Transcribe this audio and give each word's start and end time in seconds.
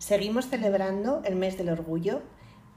Seguimos 0.00 0.48
celebrando 0.48 1.20
el 1.26 1.36
mes 1.36 1.58
del 1.58 1.68
orgullo 1.68 2.22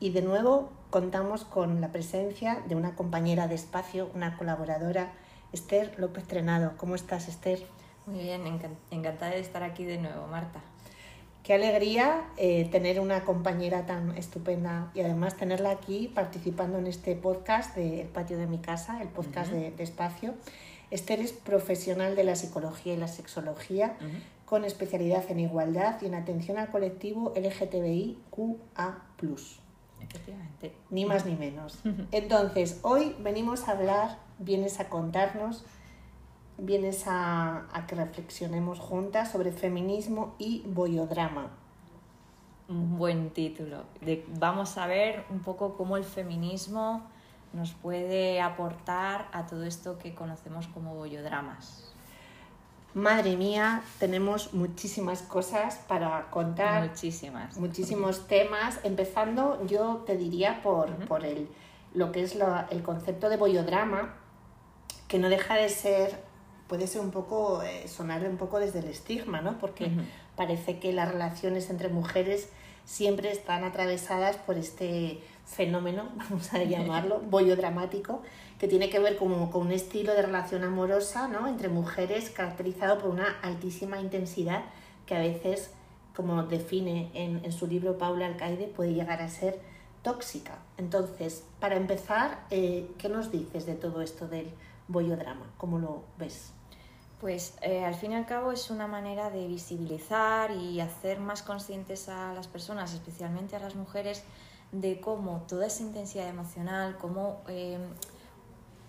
y 0.02 0.10
de 0.10 0.22
nuevo 0.22 0.70
contamos 0.90 1.46
con 1.46 1.80
la 1.80 1.90
presencia 1.90 2.62
de 2.68 2.76
una 2.76 2.96
compañera 2.96 3.48
de 3.48 3.56
espacio, 3.56 4.12
una 4.14 4.38
colaboradora, 4.38 5.14
Esther 5.54 5.96
López 5.98 6.26
Trenado. 6.26 6.74
¿Cómo 6.76 6.96
estás, 6.96 7.30
Esther? 7.30 7.66
Muy 8.08 8.24
bien, 8.24 8.42
encantada 8.92 9.32
de 9.32 9.40
estar 9.40 9.64
aquí 9.64 9.86
de 9.86 10.00
nuevo, 10.00 10.28
Marta. 10.28 10.60
Qué 11.44 11.54
alegría 11.54 12.26
eh, 12.36 12.68
tener 12.70 13.00
una 13.00 13.24
compañera 13.24 13.86
tan 13.86 14.18
estupenda 14.18 14.92
y 14.94 15.00
además 15.00 15.38
tenerla 15.38 15.72
aquí 15.72 16.12
participando 16.14 16.78
en 16.78 16.88
este 16.88 17.16
podcast 17.16 17.74
de 17.78 18.02
El 18.02 18.08
Patio 18.10 18.38
de 18.38 18.48
mi 18.48 18.58
Casa, 18.58 19.02
el 19.02 19.08
podcast 19.08 19.50
de, 19.50 19.74
Espacio. 19.78 20.34
Esther 20.92 21.22
es 21.22 21.32
profesional 21.32 22.18
de 22.18 22.26
la 22.26 22.36
psicología 22.36 22.94
y 22.94 22.98
la 22.98 23.08
sexología 23.08 23.96
con 24.46 24.66
especialidad 24.66 25.30
en 25.30 25.40
igualdad 25.40 26.02
y 26.02 26.06
en 26.06 26.16
atención 26.16 26.58
al 26.58 26.70
colectivo 26.70 27.34
LGTBIQA. 27.36 29.02
Efectivamente. 30.02 30.76
Ni 30.90 31.06
más 31.06 31.26
ni 31.26 31.36
menos. 31.36 31.80
Entonces, 32.12 32.80
hoy 32.84 33.16
venimos 33.20 33.68
a 33.68 33.72
hablar, 33.72 34.18
vienes 34.38 34.80
a 34.80 34.90
contarnos, 34.90 35.66
vienes 36.58 37.06
a, 37.08 37.66
que 37.88 37.96
reflexionemos 37.96 38.80
juntas 38.80 39.32
sobre 39.32 39.52
feminismo 39.52 40.36
y 40.38 40.64
boyodrama. 40.68 41.52
Un 42.68 42.98
buen 42.98 43.32
título. 43.32 43.84
vamos 44.40 44.78
a 44.78 44.88
ver 44.88 45.26
un 45.30 45.40
poco 45.40 45.76
cómo 45.76 45.98
el 45.98 46.04
feminismo 46.04 47.04
nos 47.52 47.74
puede 47.74 48.42
aportar 48.42 49.30
a 49.32 49.46
todo 49.46 49.64
esto 49.64 50.00
que 50.00 50.16
conocemos 50.16 50.68
como 50.68 50.96
bollodramas. 50.96 51.93
Madre 52.94 53.38
mía, 53.38 53.82
tenemos 53.98 54.54
muchísimas 54.54 55.24
cosas 55.24 55.80
para 55.88 56.30
contar. 56.30 56.90
Muchísimas. 56.90 57.58
Muchísimos 57.58 58.28
temas. 58.28 58.80
Empezando, 58.84 59.66
yo 59.66 60.04
te 60.06 60.16
diría 60.16 60.62
por, 60.62 60.94
por 61.08 61.26
el, 61.26 61.50
lo 61.96 62.12
que 62.12 62.22
es 62.22 62.38
el 62.70 62.84
concepto 62.84 63.30
de 63.30 63.38
bollodrama, 63.38 64.14
que 65.08 65.18
no 65.18 65.30
deja 65.30 65.56
de 65.56 65.70
ser, 65.70 66.20
puede 66.68 66.86
ser 66.86 67.02
un 67.02 67.10
poco, 67.10 67.64
eh, 67.64 67.88
sonar 67.88 68.24
un 68.28 68.38
poco 68.38 68.60
desde 68.60 68.80
el 68.80 68.86
estigma, 68.86 69.42
¿no? 69.42 69.58
Porque 69.58 69.90
parece 70.36 70.78
que 70.78 70.94
las 70.94 71.12
relaciones 71.12 71.72
entre 71.72 71.90
mujeres 71.90 72.50
siempre 72.86 73.32
están 73.32 73.64
atravesadas 73.64 74.38
por 74.38 74.58
este 74.58 75.22
fenómeno, 75.46 76.10
vamos 76.16 76.54
a 76.54 76.64
llamarlo, 76.64 77.20
bollodramático, 77.20 78.22
que 78.60 78.68
tiene 78.68 78.90
que 78.90 79.00
ver 79.00 79.18
con, 79.18 79.50
con 79.52 79.68
un 79.68 79.72
estilo 79.72 80.14
de 80.14 80.22
relación 80.22 80.64
amorosa 80.64 81.28
¿no? 81.28 81.48
entre 81.48 81.70
mujeres 81.70 82.30
caracterizado 82.30 83.00
por 83.00 83.10
una 83.10 83.40
altísima 83.42 84.00
intensidad 84.00 84.64
que 85.06 85.16
a 85.16 85.20
veces, 85.20 85.72
como 86.16 86.44
define 86.44 87.12
en, 87.14 87.44
en 87.44 87.52
su 87.52 87.68
libro 87.68 87.98
Paula 87.98 88.26
Alcaide, 88.26 88.68
puede 88.68 88.94
llegar 88.94 89.22
a 89.22 89.30
ser 89.30 89.60
tóxica. 90.04 90.60
Entonces, 90.78 91.44
para 91.60 91.76
empezar, 91.76 92.46
eh, 92.52 92.92
¿qué 92.98 93.10
nos 93.10 93.32
dices 93.32 93.66
de 93.66 93.74
todo 93.74 94.02
esto 94.02 94.28
del 94.28 94.52
bollodrama? 94.88 95.52
¿Cómo 95.58 95.80
lo 95.80 96.04
ves? 96.20 96.52
Pues 97.20 97.58
eh, 97.62 97.86
al 97.86 97.96
fin 97.96 98.12
y 98.12 98.16
al 98.16 98.26
cabo 98.26 98.52
es 98.52 98.70
una 98.70 98.86
manera 98.86 99.30
de 99.30 99.48
visibilizar 99.48 100.52
y 100.52 100.82
hacer 100.82 101.20
más 101.20 101.42
conscientes 101.42 102.10
a 102.10 102.34
las 102.34 102.48
personas, 102.48 102.94
especialmente 102.94 103.56
a 103.56 103.60
las 103.60 103.76
mujeres, 103.76 104.24
de 104.74 105.00
cómo 105.00 105.46
toda 105.48 105.68
esa 105.68 105.84
intensidad 105.84 106.28
emocional, 106.28 106.98
cómo, 106.98 107.42
eh, 107.48 107.78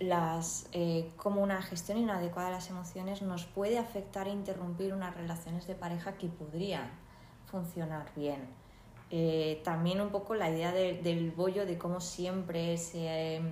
las, 0.01 0.67
eh, 0.73 1.13
cómo 1.17 1.43
una 1.43 1.63
gestión 1.63 1.99
inadecuada 1.99 2.49
de 2.49 2.55
las 2.55 2.71
emociones 2.71 3.23
nos 3.23 3.45
puede 3.45 3.79
afectar 3.79 4.27
e 4.27 4.31
interrumpir 4.31 4.95
unas 4.95 5.15
relaciones 5.15 5.67
de 5.67 5.75
pareja 5.75 6.15
que 6.15 6.29
podrían 6.29 6.91
funcionar 7.47 8.07
bien. 8.17 8.49
Eh, 9.11 9.61
también 9.63 10.01
un 10.01 10.09
poco 10.09 10.35
la 10.35 10.51
idea 10.51 10.73
del 10.73 11.31
bollo, 11.31 11.67
de 11.67 11.77
cómo 11.77 12.01
siempre 12.01 12.79
se, 12.79 13.43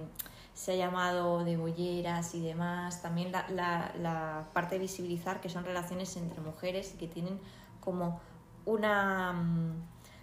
se, 0.54 0.72
ha 0.72 0.76
llamado 0.76 1.44
de 1.44 1.59
bolleras 1.59 2.34
y 2.34 2.41
demás. 2.41 3.03
También 3.03 3.31
la, 3.31 3.47
la, 3.50 3.92
la 4.00 4.48
parte 4.54 4.76
de 4.76 4.81
visibilizar 4.81 5.42
que 5.42 5.50
son 5.50 5.65
relaciones 5.65 6.16
entre 6.16 6.41
mujeres 6.41 6.94
y 6.94 6.97
que 6.97 7.09
tienen 7.09 7.38
como 7.81 8.21
una, 8.65 9.32
mm, 9.34 9.82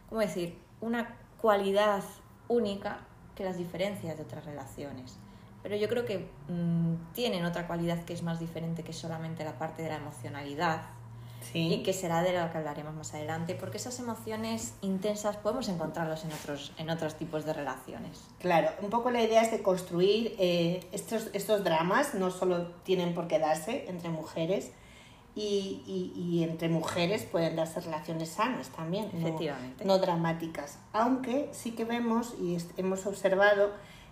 ¿cómo 0.09 0.21
decir? 0.21 0.57
Una 0.81 1.15
cualidad 1.41 2.03
única 2.47 2.99
que 3.35 3.43
las 3.43 3.57
diferencias 3.57 4.17
de 4.17 4.23
otras 4.23 4.45
relaciones. 4.45 5.17
Pero 5.63 5.75
yo 5.75 5.87
creo 5.89 6.05
que 6.05 6.29
mm, 6.47 7.13
tienen 7.13 7.45
otra 7.45 7.67
cualidad 7.67 8.03
que 8.03 8.13
es 8.13 8.23
más 8.23 8.39
diferente 8.39 8.83
que 8.83 8.93
solamente 8.93 9.43
la 9.43 9.57
parte 9.57 9.81
de 9.81 9.89
la 9.89 9.95
emocionalidad. 9.95 10.81
Y 11.53 11.83
que 11.83 11.93
será 11.93 12.21
de 12.21 12.33
lo 12.33 12.51
que 12.51 12.57
hablaremos 12.57 12.93
más 12.93 13.13
adelante, 13.13 13.55
porque 13.55 13.77
esas 13.77 13.97
emociones 13.99 14.73
intensas 14.81 15.37
podemos 15.37 15.69
encontrarlas 15.69 16.25
en 16.25 16.33
otros, 16.33 16.73
en 16.77 16.89
otros 16.89 17.15
tipos 17.15 17.45
de 17.45 17.53
relaciones. 17.53 18.25
Claro, 18.39 18.69
un 18.81 18.89
poco 18.89 19.09
la 19.09 19.23
idea 19.23 19.41
es 19.41 19.49
de 19.49 19.63
construir 19.63 20.35
eh, 20.37 20.85
estos, 20.91 21.29
estos 21.33 21.63
dramas, 21.63 22.13
no 22.13 22.29
solo 22.29 22.67
tienen 22.83 23.15
por 23.15 23.27
qué 23.27 23.39
darse 23.39 23.85
entre 23.87 24.09
mujeres, 24.09 24.73
y, 25.41 26.13
y, 26.15 26.43
entre 26.43 26.67
mujeres 26.67 27.23
pueden 27.23 27.55
darse 27.55 27.79
relaciones 27.79 28.29
sanas 28.29 28.69
también, 28.69 29.09
Efectivamente. 29.13 29.85
No, 29.85 29.97
dramáticas. 29.97 30.79
Aunque 30.91 31.49
sí 31.53 31.71
que 31.71 31.85
vemos 31.85 32.35
y 32.41 32.57
hemos 32.77 33.05
observado 33.05 33.71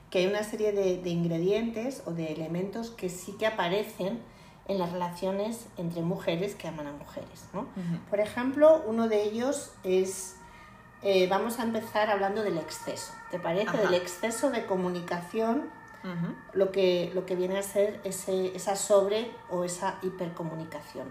que 0.09 0.19
hay 0.19 0.27
una 0.27 0.43
serie 0.43 0.71
de, 0.71 1.01
de, 1.01 1.09
ingredientes 1.09 2.03
o 2.05 2.11
de 2.11 2.31
elementos 2.31 2.91
que 2.91 3.09
sí 3.09 3.33
que 3.33 3.45
aparecen 3.45 4.21
en 4.67 4.79
las 4.79 4.91
relaciones 4.91 5.67
entre 5.77 6.01
mujeres 6.01 6.55
que 6.55 6.67
aman 6.67 6.87
a 6.87 6.91
mujeres. 6.91 7.45
¿no? 7.53 7.67
Por 8.09 8.19
ejemplo, 8.19 8.83
uno 8.85 9.07
de 9.07 9.23
ellos 9.23 9.71
es, 9.83 10.35
eh, 11.03 11.27
vamos 11.27 11.59
a 11.59 11.63
empezar 11.63 12.09
hablando 12.09 12.43
del 12.43 12.57
exceso, 12.57 13.13
¿te 13.31 13.39
parece? 13.39 13.77
Del 13.77 13.93
exceso 13.93 14.49
de 14.49 14.65
comunicación 14.65 15.69
lo, 16.53 16.71
que, 16.71 17.11
lo 17.13 17.25
que 17.25 17.35
viene 17.35 17.57
a 17.57 17.63
ser 17.63 18.01
ese, 18.03 18.55
esa 18.55 18.75
sobre 18.75 19.31
o 19.49 19.63
esa 19.63 19.99
hipercomunicación. 20.01 21.07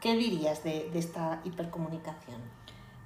¿Qué 0.00 0.14
dirías 0.16 0.62
de, 0.62 0.90
de 0.90 0.98
esta 0.98 1.40
hipercomunicación? 1.44 2.40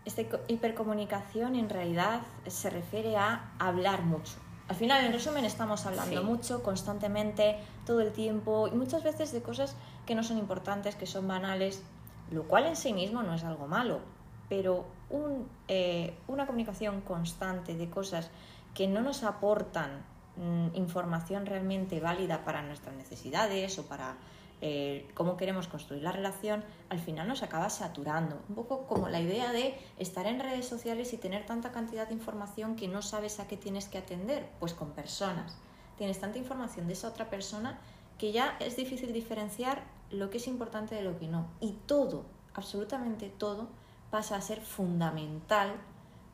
Esta 0.05 0.23
hipercomunicación 0.49 1.55
en 1.55 1.69
realidad 1.69 2.23
se 2.47 2.71
refiere 2.71 3.17
a 3.17 3.53
hablar 3.59 4.03
mucho. 4.03 4.35
Al 4.69 4.77
final, 4.77 5.05
en 5.05 5.13
resumen, 5.13 5.45
estamos 5.45 5.87
hablando 5.87 6.23
mucho, 6.23 6.63
constantemente, 6.63 7.59
todo 7.85 8.01
el 8.01 8.13
tiempo, 8.13 8.69
y 8.69 8.71
muchas 8.71 9.03
veces 9.03 9.33
de 9.33 9.43
cosas 9.43 9.77
que 10.07 10.15
no 10.15 10.23
son 10.23 10.39
importantes, 10.39 10.97
que 10.97 11.07
son 11.07 11.29
banales, 11.29 11.83
lo 12.31 12.45
cual 12.45 12.67
en 12.67 12.77
sí 12.77 12.93
mismo 12.93 13.23
no 13.23 13.35
es 13.35 13.45
algo 13.45 13.67
malo, 13.67 14.01
pero 14.49 14.87
un, 15.11 15.49
eh, 15.69 16.17
una 16.27 16.47
comunicación 16.47 17.01
constante 17.03 17.75
de 17.75 17.91
cosas 17.91 18.31
que 18.75 18.89
no 18.89 19.03
nos 19.03 19.25
aportan 19.25 20.05
Mm, 20.37 20.75
información 20.75 21.45
realmente 21.45 22.01
válida 22.01 22.43
para 22.45 22.63
nuestras 22.63 22.95
necesidades 22.97 23.79
o 23.79 23.87
para 23.87 24.17
eh, 24.63 25.11
cómo 25.15 25.37
queremos 25.37 25.69
construir 25.69 26.03
la 26.03 26.13
relación, 26.13 26.65
al 26.89 27.01
final 27.01 27.29
nos 27.29 27.43
acaba 27.43 27.69
saturando. 27.69 28.41
Un 28.49 28.55
poco 28.55 28.87
como 28.87 29.09
la 29.09 29.21
idea 29.21 29.53
de 29.53 29.77
estar 29.99 30.27
en 30.27 30.41
redes 30.41 30.67
sociales 30.67 31.13
y 31.13 31.19
tener 31.19 31.45
tanta 31.45 31.73
cantidad 31.73 32.09
de 32.09 32.15
información 32.15 32.77
que 32.77 32.89
no 32.89 33.03
sabes 33.03 33.41
a 33.41 33.49
qué 33.49 33.57
tienes 33.57 33.89
que 33.89 33.99
atender, 33.99 34.49
pues 34.59 34.73
con 34.73 34.93
personas. 34.93 35.59
Tienes 35.99 36.21
tanta 36.21 36.39
información 36.39 36.87
de 36.87 36.95
esa 36.95 37.09
otra 37.09 37.29
persona 37.29 37.79
que 38.19 38.33
ya 38.33 38.57
es 38.61 38.77
difícil 38.77 39.13
diferenciar 39.13 39.83
lo 40.11 40.31
que 40.31 40.39
es 40.39 40.47
importante 40.47 40.95
de 40.95 41.03
lo 41.03 41.19
que 41.19 41.27
no. 41.27 41.49
Y 41.61 41.73
todo, 41.87 42.25
absolutamente 42.55 43.29
todo, 43.29 43.69
pasa 44.11 44.37
a 44.37 44.41
ser 44.41 44.61
fundamental 44.61 45.75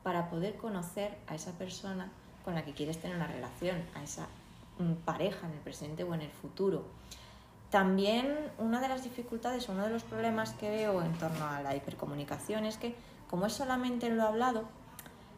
para 0.03 0.29
poder 0.29 0.55
conocer 0.55 1.17
a 1.27 1.35
esa 1.35 1.57
persona 1.57 2.11
con 2.49 2.55
la 2.55 2.65
que 2.65 2.73
quieres 2.73 2.97
tener 2.97 3.15
una 3.15 3.27
relación, 3.27 3.77
a 3.93 4.01
esa 4.01 4.27
mm, 4.79 4.93
pareja 5.05 5.45
en 5.45 5.53
el 5.53 5.59
presente 5.59 6.03
o 6.03 6.15
en 6.15 6.21
el 6.21 6.31
futuro. 6.31 6.83
También 7.69 8.35
una 8.57 8.81
de 8.81 8.87
las 8.87 9.03
dificultades, 9.03 9.69
uno 9.69 9.83
de 9.83 9.91
los 9.91 10.01
problemas 10.01 10.53
que 10.53 10.67
veo 10.67 11.03
en 11.03 11.13
torno 11.13 11.45
a 11.45 11.61
la 11.61 11.75
hipercomunicación 11.75 12.65
es 12.65 12.77
que 12.77 12.95
como 13.29 13.45
es 13.45 13.53
solamente 13.53 14.09
lo 14.09 14.23
hablado, 14.23 14.63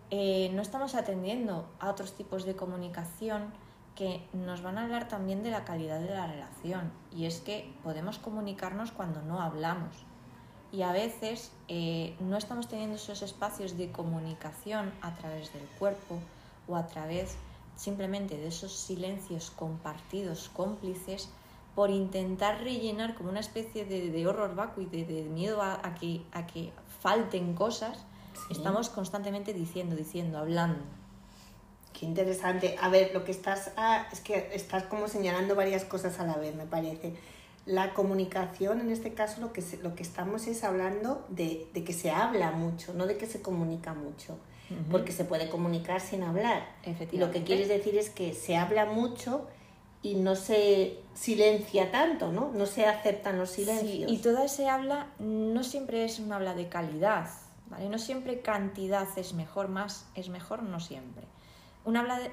eh, 0.10 0.52
no 0.54 0.62
estamos 0.62 0.96
atendiendo 0.96 1.68
a 1.82 1.90
otros 1.90 2.14
tipos 2.14 2.46
de 2.46 2.56
comunicación 2.56 3.52
que 3.96 4.26
nos 4.32 4.62
van 4.62 4.78
a 4.78 4.86
hablar 4.86 5.10
también 5.10 5.44
de 5.44 5.52
la 5.52 5.66
calidad 5.66 6.00
de 6.00 6.16
la 6.16 6.28
relación. 6.28 6.94
Y 7.14 7.26
es 7.26 7.42
que 7.42 7.74
podemos 7.84 8.20
comunicarnos 8.20 8.94
cuando 8.94 9.22
no 9.22 9.42
hablamos. 9.42 9.98
Y 10.72 10.84
a 10.84 10.94
veces 10.94 11.52
eh, 11.68 12.16
no 12.22 12.38
estamos 12.38 12.70
teniendo 12.70 12.96
esos 12.96 13.22
espacios 13.22 13.78
de 13.78 13.92
comunicación 13.92 14.94
a 15.02 15.14
través 15.14 15.52
del 15.52 15.66
cuerpo, 15.78 16.22
o 16.72 16.76
a 16.76 16.88
través 16.88 17.36
simplemente 17.76 18.38
de 18.38 18.48
esos 18.48 18.74
silencios 18.74 19.52
compartidos, 19.52 20.50
cómplices, 20.54 21.30
por 21.76 21.90
intentar 21.90 22.62
rellenar 22.62 23.16
como 23.16 23.30
una 23.30 23.40
especie 23.40 23.86
de, 23.86 24.28
horror 24.28 24.56
vacuo 24.56 24.84
y 24.84 24.86
de, 24.86 25.24
miedo 25.24 25.62
a, 25.62 25.96
que, 26.00 26.22
a 26.32 26.46
que 26.46 26.72
falten 27.02 27.54
cosas, 27.54 28.06
estamos 28.50 28.90
constantemente 28.90 29.54
diciendo, 29.54 29.96
diciendo, 29.96 30.38
hablando. 30.38 30.84
Qué 31.94 32.06
interesante. 32.06 32.76
A 32.82 32.90
ver, 32.90 33.12
lo 33.14 33.24
que 33.24 33.32
estás, 33.32 33.72
ah, 33.78 34.08
es 34.12 34.22
que 34.22 34.50
estás 34.54 34.84
como 34.84 35.08
señalando 35.08 35.56
varias 35.56 35.86
cosas 35.86 36.20
a 36.20 36.26
la 36.26 36.36
vez, 36.36 36.56
me 36.56 36.66
parece. 36.66 37.16
la 37.66 37.94
comunicación, 37.94 38.82
en 38.82 38.90
este 38.90 39.14
caso, 39.14 39.40
lo 39.40 39.54
que, 39.54 39.64
lo 39.84 39.94
que 39.94 40.04
estamos 40.04 40.48
es 40.48 40.64
hablando 40.64 41.26
de, 41.30 41.70
que 41.74 41.94
se 41.94 42.12
habla 42.12 42.52
mucho, 42.52 42.94
no 42.94 43.06
de 43.06 43.18
que 43.18 43.28
se 43.28 43.42
comunica 43.42 43.94
mucho, 43.94 44.38
porque 44.90 45.12
se 45.12 45.26
puede 45.26 45.50
comunicar 45.50 46.02
sin 46.02 46.24
hablar. 46.24 46.68
Y 47.12 47.18
lo 47.18 47.32
que 47.32 47.44
quieres 47.44 47.68
decir 47.68 47.98
es 47.98 48.10
que 48.10 48.34
se 48.34 48.58
habla 48.58 48.86
mucho 48.86 49.48
y 50.04 50.16
no 50.16 50.36
se 50.36 51.00
silencia 51.14 51.92
tanto, 51.92 52.32
¿no? 52.32 52.52
No 52.54 52.66
se 52.66 52.86
aceptan 52.86 53.38
los 53.38 53.52
silencios. 53.52 54.12
y 54.12 54.18
toda 54.18 54.46
ese 54.46 54.68
habla 54.68 55.08
no 55.20 55.64
siempre 55.64 56.06
es 56.06 56.20
un 56.20 56.34
habla 56.34 56.56
de 56.56 56.70
calidad, 56.70 57.30
¿vale? 57.70 57.90
No 57.90 58.00
siempre 58.00 58.42
cantidad 58.42 59.08
es 59.16 59.34
mejor, 59.34 59.68
más 59.68 60.08
es 60.16 60.30
mejor, 60.30 60.64
no 60.64 60.80
siempre. 60.80 61.26
habla 61.86 62.20
de, 62.20 62.32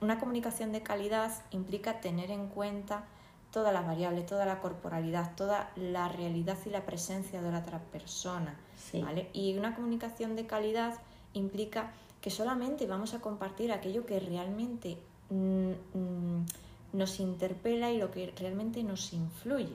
una 0.00 0.18
comunicación 0.18 0.72
de 0.72 0.82
calidad 0.82 1.32
implica 1.50 2.00
tener 2.00 2.30
en 2.30 2.48
cuenta 2.48 3.06
toda 3.50 3.72
la 3.72 3.80
variable, 3.80 4.22
toda 4.22 4.44
la 4.44 4.60
corporalidad, 4.60 5.34
toda 5.34 5.70
la 5.76 6.08
realidad 6.08 6.58
y 6.66 6.70
la 6.70 6.84
presencia 6.84 7.40
de 7.40 7.50
la 7.50 7.60
otra 7.60 7.78
persona. 7.78 8.58
¿vale? 9.02 9.30
Y 9.32 9.56
una 9.56 9.74
comunicación 9.74 10.36
de 10.36 10.46
calidad 10.46 10.98
implica 11.38 11.92
que 12.20 12.30
solamente 12.30 12.86
vamos 12.86 13.14
a 13.14 13.20
compartir 13.20 13.72
aquello 13.72 14.04
que 14.04 14.20
realmente 14.20 14.98
mm, 15.30 15.70
mm, 15.94 16.46
nos 16.92 17.20
interpela 17.20 17.90
y 17.90 17.98
lo 17.98 18.10
que 18.10 18.32
realmente 18.36 18.82
nos 18.82 19.12
influye. 19.12 19.74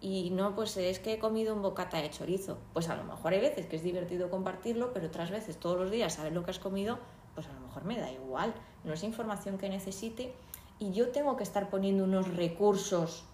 Y 0.00 0.30
no, 0.30 0.54
pues 0.54 0.76
es 0.76 0.98
que 0.98 1.14
he 1.14 1.18
comido 1.18 1.54
un 1.54 1.62
bocata 1.62 1.98
de 1.98 2.10
chorizo. 2.10 2.58
Pues 2.72 2.88
a 2.88 2.96
lo 2.96 3.04
mejor 3.04 3.32
hay 3.32 3.40
veces 3.40 3.66
que 3.66 3.76
es 3.76 3.82
divertido 3.82 4.30
compartirlo, 4.30 4.92
pero 4.92 5.06
otras 5.06 5.30
veces, 5.30 5.56
todos 5.56 5.78
los 5.78 5.90
días, 5.90 6.14
saber 6.14 6.32
lo 6.32 6.44
que 6.44 6.50
has 6.50 6.58
comido, 6.58 6.98
pues 7.34 7.46
a 7.48 7.52
lo 7.52 7.60
mejor 7.60 7.84
me 7.84 7.98
da 7.98 8.10
igual. 8.12 8.54
No 8.84 8.92
es 8.92 9.02
información 9.02 9.58
que 9.58 9.68
necesite 9.68 10.32
y 10.78 10.92
yo 10.92 11.08
tengo 11.08 11.36
que 11.36 11.42
estar 11.42 11.70
poniendo 11.70 12.04
unos 12.04 12.28
recursos 12.36 13.24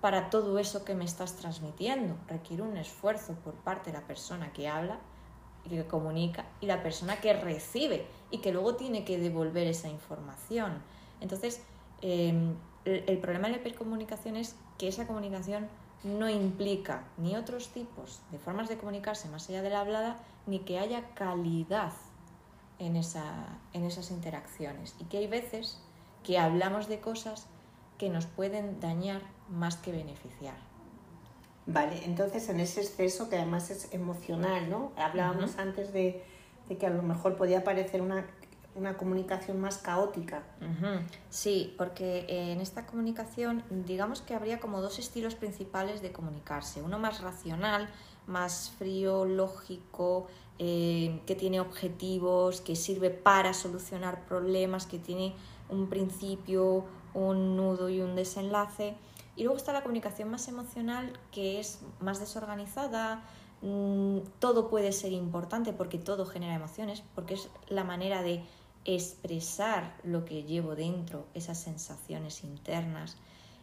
para 0.00 0.28
todo 0.28 0.58
eso 0.58 0.84
que 0.84 0.94
me 0.94 1.06
estás 1.06 1.36
transmitiendo. 1.36 2.14
Requiere 2.28 2.62
un 2.62 2.76
esfuerzo 2.76 3.32
por 3.42 3.54
parte 3.54 3.90
de 3.90 3.98
la 3.98 4.06
persona 4.06 4.52
que 4.52 4.68
habla 4.68 5.00
y 5.66 5.70
que 5.70 5.86
comunica 5.86 6.44
y 6.60 6.66
la 6.66 6.82
persona 6.82 7.16
que 7.16 7.32
recibe 7.32 8.06
y 8.30 8.38
que 8.38 8.52
luego 8.52 8.76
tiene 8.76 9.04
que 9.04 9.18
devolver 9.18 9.66
esa 9.66 9.88
información. 9.88 10.82
Entonces, 11.20 11.62
em, 12.02 12.54
el, 12.84 13.18
problema 13.18 13.48
de 13.48 13.54
la 13.54 13.60
hipercomunicación 13.60 14.36
es 14.36 14.56
que 14.78 14.88
esa 14.88 15.06
comunicación 15.06 15.68
no 16.02 16.28
implica 16.28 17.04
ni 17.16 17.34
otros 17.34 17.68
tipos 17.68 18.20
de 18.30 18.38
formas 18.38 18.68
de 18.68 18.76
comunicarse 18.76 19.28
más 19.28 19.48
allá 19.48 19.62
de 19.62 19.70
la 19.70 19.80
hablada, 19.80 20.18
ni 20.46 20.60
que 20.60 20.78
haya 20.78 21.14
calidad 21.14 21.92
en, 22.78 22.96
esa, 22.96 23.58
en 23.72 23.84
esas 23.84 24.10
interacciones. 24.10 24.94
Y 25.00 25.04
que 25.04 25.18
hay 25.18 25.26
veces 25.26 25.80
que 26.22 26.38
hablamos 26.38 26.88
de 26.88 27.00
cosas 27.00 27.46
que 27.96 28.10
nos 28.10 28.26
pueden 28.26 28.80
dañar 28.80 29.22
más 29.48 29.76
que 29.76 29.92
beneficiar. 29.92 30.73
Vale, 31.66 32.04
entonces 32.04 32.48
en 32.48 32.60
ese 32.60 32.82
exceso 32.82 33.28
que 33.28 33.36
además 33.36 33.70
es 33.70 33.92
emocional, 33.92 34.68
¿no? 34.68 34.92
Hablábamos 34.96 35.56
antes 35.58 35.92
de, 35.92 36.22
que 36.78 36.86
a 36.86 36.90
lo 36.90 37.02
mejor 37.02 37.36
podía 37.36 37.64
parecer 37.64 38.02
una, 38.02 38.26
comunicación 38.98 39.60
más 39.60 39.78
caótica. 39.78 40.42
Sí, 41.30 41.74
porque 41.78 42.26
en 42.28 42.60
esta 42.60 42.86
comunicación 42.86 43.62
digamos 43.86 44.20
que 44.20 44.34
habría 44.34 44.60
como 44.60 44.82
dos 44.82 44.98
estilos 44.98 45.34
principales 45.36 46.02
de 46.02 46.12
comunicarse. 46.12 46.82
Uno 46.82 46.98
más 46.98 47.22
racional, 47.22 47.88
más 48.26 48.72
frío, 48.78 49.24
lógico, 49.24 50.26
eh, 50.58 51.20
que 51.26 51.34
tiene 51.34 51.60
objetivos, 51.60 52.60
que 52.60 52.76
sirve 52.76 53.10
para 53.10 53.54
solucionar 53.54 54.26
problemas, 54.26 54.86
que 54.86 54.98
tiene 54.98 55.34
un 55.68 55.88
principio, 55.88 56.84
un 57.14 57.56
nudo 57.56 57.88
y 57.88 58.00
un 58.00 58.14
desenlace. 58.16 58.96
Y 59.36 59.42
luego 59.42 59.56
está 59.56 59.72
la 59.72 59.82
comunicación 59.82 60.30
más 60.30 60.48
emocional, 60.48 61.12
que 61.32 61.60
es 61.60 61.80
más 62.00 62.20
desorganizada. 62.20 63.24
Mm, 63.62 64.18
todo 64.38 64.68
puede 64.68 64.92
ser 64.92 65.12
importante 65.12 65.72
porque 65.72 65.98
todo 65.98 66.26
genera 66.26 66.54
emociones, 66.54 67.02
porque 67.14 67.34
es 67.34 67.48
la 67.68 67.84
manera 67.84 68.22
de 68.22 68.44
expresar 68.84 69.96
lo 70.04 70.24
que 70.24 70.42
llevo 70.42 70.74
dentro, 70.74 71.26
esas 71.34 71.58
sensaciones 71.58 72.44
internas, 72.44 73.16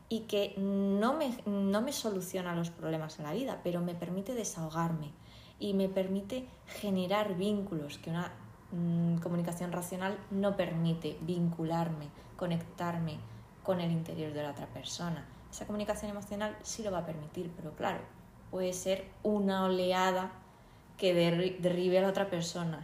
y 0.09 0.21
que 0.21 0.56
no 0.57 1.13
me, 1.13 1.38
no 1.45 1.81
me 1.81 1.94
soluciona 1.94 2.56
los 2.56 2.69
problemas 2.69 3.19
en 3.19 3.25
la 3.25 3.33
vida, 3.33 3.62
pero 3.63 3.81
me 3.81 3.95
permite 3.95 4.33
desahogarme 4.33 5.12
y 5.59 5.74
me 5.74 5.88
permite 5.88 6.47
generar 6.65 7.38
vínculos, 7.38 7.97
que 8.00 8.09
una 8.09 8.33
Mm, 8.71 9.17
comunicación 9.17 9.74
racional 9.74 10.17
no 10.31 10.56
permite 10.56 11.17
vincularme, 11.21 12.07
conectarme 12.38 13.19
con 13.63 13.81
el 13.81 13.91
interior 13.91 14.31
de 14.31 14.44
la 14.44 14.51
otra 14.51 14.67
persona. 14.67 15.25
Esa 15.51 15.65
comunicación 15.65 16.12
emocional 16.12 16.57
sí 16.63 16.83
lo 16.83 16.92
va 16.92 17.00
a 17.00 17.06
permitir, 17.06 17.51
pero 17.56 17.71
claro, 17.71 18.00
puede 18.50 18.74
ser 18.74 19.06
una 19.24 19.65
oleada 19.65 20.31
que 20.98 21.13
derribe 21.13 22.00
a 22.00 22.01
la 22.01 22.07
otra 22.07 22.30
persona 22.30 22.80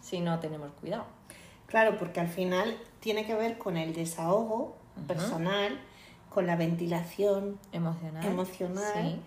si 0.00 0.20
no 0.20 0.38
tenemos 0.40 0.72
cuidado. 0.72 1.04
Claro, 1.66 1.98
porque 1.98 2.20
al 2.20 2.28
final 2.28 2.76
tiene 3.00 3.26
que 3.26 3.34
ver 3.34 3.58
con 3.58 3.76
el 3.76 3.92
desahogo 3.92 4.76
personal, 5.06 5.78
con 6.30 6.46
la 6.46 6.56
ventilación 6.56 7.58
emocional, 7.72 8.24
emocional 8.24 9.20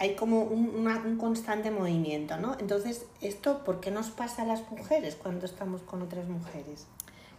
hay 0.00 0.14
como 0.14 0.44
un, 0.44 1.18
constante 1.18 1.70
movimiento, 1.70 2.38
¿no? 2.38 2.56
Entonces, 2.58 3.04
¿esto 3.20 3.64
por 3.64 3.80
qué 3.80 3.90
nos 3.90 4.08
pasa 4.08 4.42
a 4.42 4.44
las 4.46 4.68
mujeres 4.70 5.14
cuando 5.14 5.44
estamos 5.44 5.82
con 5.82 6.00
otras 6.00 6.26
mujeres? 6.26 6.86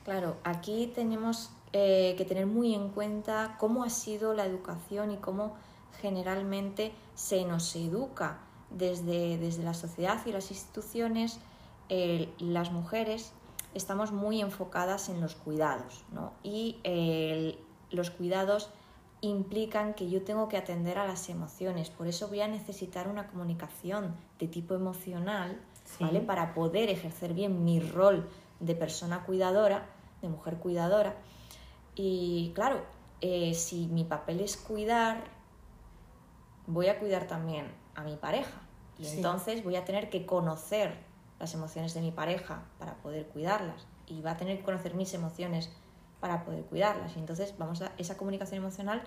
Claro, 0.05 0.37
aquí 0.43 0.91
tenemos 0.93 1.49
eh, 1.73 2.15
que 2.17 2.25
tener 2.25 2.45
muy 2.45 2.73
en 2.73 2.89
cuenta 2.89 3.55
cómo 3.59 3.83
ha 3.83 3.89
sido 3.89 4.33
la 4.33 4.45
educación 4.45 5.11
y 5.11 5.17
cómo 5.17 5.55
generalmente 6.01 6.91
se 7.15 7.45
nos 7.45 7.75
educa 7.75 8.39
desde, 8.69 9.37
desde 9.37 9.63
la 9.63 9.73
sociedad 9.73 10.25
y 10.25 10.31
las 10.31 10.51
instituciones. 10.51 11.39
las 12.39 12.71
mujeres 12.71 13.33
estamos 13.73 14.11
muy 14.11 14.39
enfocadas 14.41 15.09
en 15.09 15.19
los 15.19 15.35
cuidados, 15.35 16.05
¿no? 16.13 16.31
Y 16.41 16.77
los 17.91 18.09
cuidados 18.11 18.69
implican 19.21 19.93
que 19.93 20.09
yo 20.09 20.23
tengo 20.23 20.49
que 20.49 20.57
atender 20.57 20.97
a 20.97 21.05
las 21.05 21.29
emociones. 21.29 21.89
Por 21.89 22.07
eso 22.07 22.27
voy 22.27 22.41
a 22.41 22.47
necesitar 22.47 23.07
una 23.07 23.27
comunicación 23.27 24.15
de 24.39 24.47
tipo 24.47 24.73
emocional, 24.73 25.59
¿vale? 25.99 26.21
Para 26.21 26.53
poder 26.53 26.89
ejercer 26.89 27.33
bien 27.33 27.63
mi 27.63 27.79
rol 27.79 28.27
de 28.59 28.75
persona 28.75 29.23
cuidadora, 29.23 29.85
de 30.21 30.29
mujer 30.29 30.57
cuidadora. 30.57 31.15
Y 31.95 32.51
claro, 32.55 32.83
eh, 33.21 33.53
si 33.53 33.87
mi 33.87 34.03
papel 34.03 34.39
es 34.39 34.57
cuidar, 34.57 35.23
voy 36.67 36.87
a 36.87 36.99
cuidar 36.99 37.27
también 37.27 37.71
a 37.95 38.03
mi 38.03 38.15
pareja. 38.15 38.61
Y 38.97 39.07
entonces 39.07 39.63
voy 39.63 39.75
a 39.75 39.85
tener 39.85 40.09
que 40.09 40.25
conocer 40.25 40.95
las 41.39 41.53
emociones 41.53 41.93
de 41.93 42.01
mi 42.01 42.11
pareja 42.11 42.63
para 42.77 42.95
poder 42.95 43.27
cuidarlas. 43.27 43.87
Y 44.05 44.21
va 44.21 44.31
a 44.31 44.37
tener 44.37 44.57
que 44.57 44.63
conocer 44.63 44.93
mis 44.93 45.13
emociones 45.13 45.71
para 46.19 46.45
poder 46.45 46.65
cuidarlas. 46.65 47.15
Y 47.15 47.19
entonces 47.19 47.55
vamos 47.57 47.81
a 47.81 47.91
esa 47.97 48.15
comunicación 48.17 48.59
emocional 48.59 49.01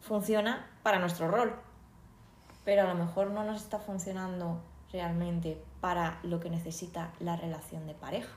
funciona 0.00 0.66
para 0.82 0.98
nuestro 0.98 1.28
rol, 1.28 1.54
pero 2.64 2.82
a 2.82 2.86
lo 2.86 2.94
mejor 2.94 3.30
no 3.30 3.44
nos 3.44 3.62
está 3.62 3.78
funcionando 3.78 4.60
realmente 4.92 5.62
para 5.80 6.18
lo 6.22 6.40
que 6.40 6.50
necesita 6.50 7.12
la 7.20 7.36
relación 7.36 7.86
de 7.86 7.94
pareja. 7.94 8.32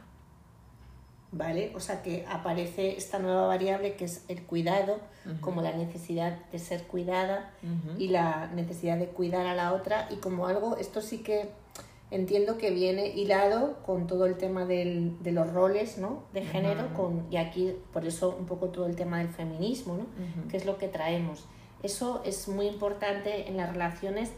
¿Vale? 1.34 1.72
O 1.76 1.80
sea 1.80 2.02
que 2.04 2.26
aparece 2.28 2.98
esta 2.98 3.18
nueva 3.18 3.48
variable 3.48 3.96
que 3.96 4.04
es 4.06 4.26
el 4.28 4.44
cuidado, 4.44 5.00
como 5.40 5.62
la 5.62 5.72
necesidad 5.72 6.38
de 6.52 6.60
ser 6.60 6.84
cuidada 6.84 7.54
y 7.98 8.10
la 8.10 8.48
necesidad 8.48 8.98
de 8.98 9.08
cuidar 9.08 9.46
a 9.48 9.56
la 9.56 9.74
otra 9.74 10.08
y 10.10 10.18
como 10.18 10.48
algo, 10.48 10.76
esto 10.78 11.02
sí 11.02 11.20
que 11.20 11.50
entiendo 12.12 12.58
que 12.58 12.72
viene 12.72 13.08
hilado 13.08 13.78
con 13.86 14.06
todo 14.06 14.26
el 14.26 14.36
tema 14.36 14.66
del, 14.66 15.24
de 15.24 15.32
los 15.32 15.52
roles 15.52 15.98
¿no? 15.98 16.24
de 16.34 16.44
género 16.44 16.94
con, 16.94 17.26
y 17.32 17.38
aquí 17.38 17.74
por 17.94 18.06
eso 18.06 18.36
un 18.38 18.46
poco 18.46 18.68
todo 18.68 18.86
el 18.86 18.98
tema 18.98 19.20
del 19.20 19.30
feminismo, 19.30 19.96
¿no? 19.96 20.50
que 20.50 20.58
es 20.58 20.66
lo 20.66 20.78
que 20.78 20.90
traemos. 20.90 21.46
Eso 21.82 22.22
es 22.26 22.48
muy 22.48 22.68
importante 22.68 23.48
en 23.48 23.58
las 23.58 23.72
relaciones 23.72 24.32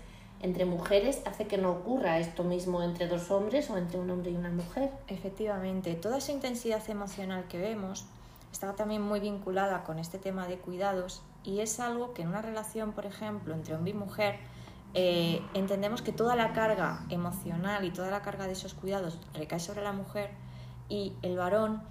entre 0.43 0.65
mujeres, 0.65 1.21
hace 1.25 1.47
que 1.47 1.57
no 1.57 1.71
ocurra 1.71 2.19
esto 2.19 2.43
mismo 2.43 2.83
entre 2.83 3.07
dos 3.07 3.31
hombres 3.31 3.69
o 3.69 3.77
entre 3.77 3.97
un 3.97 4.09
hombre 4.09 4.31
y 4.31 4.35
una 4.35 4.49
mujer. 4.49 4.91
Efectivamente, 5.07 5.95
toda 5.95 6.17
esa 6.17 6.33
intensidad 6.33 6.87
emocional 6.89 7.45
que 7.47 7.57
vemos 7.57 8.05
está 8.51 8.75
también 8.75 9.01
muy 9.01 9.21
vinculada 9.21 9.83
con 9.85 9.99
este 9.99 10.19
tema 10.19 10.47
de 10.47 10.57
cuidados 10.57 11.21
y 11.45 11.61
es 11.61 11.79
algo 11.79 12.13
que 12.13 12.23
en 12.23 12.27
una 12.27 12.41
relación, 12.41 12.91
por 12.91 13.05
ejemplo, 13.05 13.53
entre 13.53 13.73
hombre 13.73 13.91
y 13.91 13.93
mujer, 13.95 14.35
eh, 14.93 15.41
entendemos 15.53 16.01
que 16.01 16.11
toda 16.11 16.35
la 16.35 16.51
carga 16.51 17.05
emocional 17.09 17.85
y 17.85 17.91
toda 17.91 18.11
la 18.11 18.21
carga 18.21 18.45
de 18.45 18.51
esos 18.51 18.73
cuidados 18.73 19.19
recae 19.33 19.61
sobre 19.61 19.81
la 19.81 19.93
mujer 19.93 20.29
y 20.89 21.13
el 21.21 21.37
varón 21.37 21.81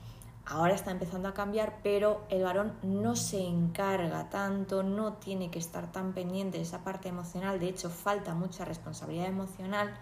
ahora 0.47 0.75
está 0.75 0.91
empezando 0.91 1.29
a 1.29 1.35
cambiar, 1.35 1.79
pero 1.83 2.23
el 2.29 2.43
varón 2.43 2.73
no 2.83 3.17
se 3.17 3.47
encarga 3.47 4.29
tanto, 4.29 4.83
no 4.83 5.15
tiene 5.15 5.51
que 5.51 5.59
estar 5.59 5.93
tan 5.93 6.13
pendiente 6.13 6.59
de 6.59 6.65
esa 6.65 6.83
parte 6.85 7.09
emocional, 7.09 7.61
de 7.61 7.69
hecho 7.69 7.91
falta 7.91 8.35
mucha 8.35 8.65
responsabilidad 8.65 9.27
emocional. 9.27 9.95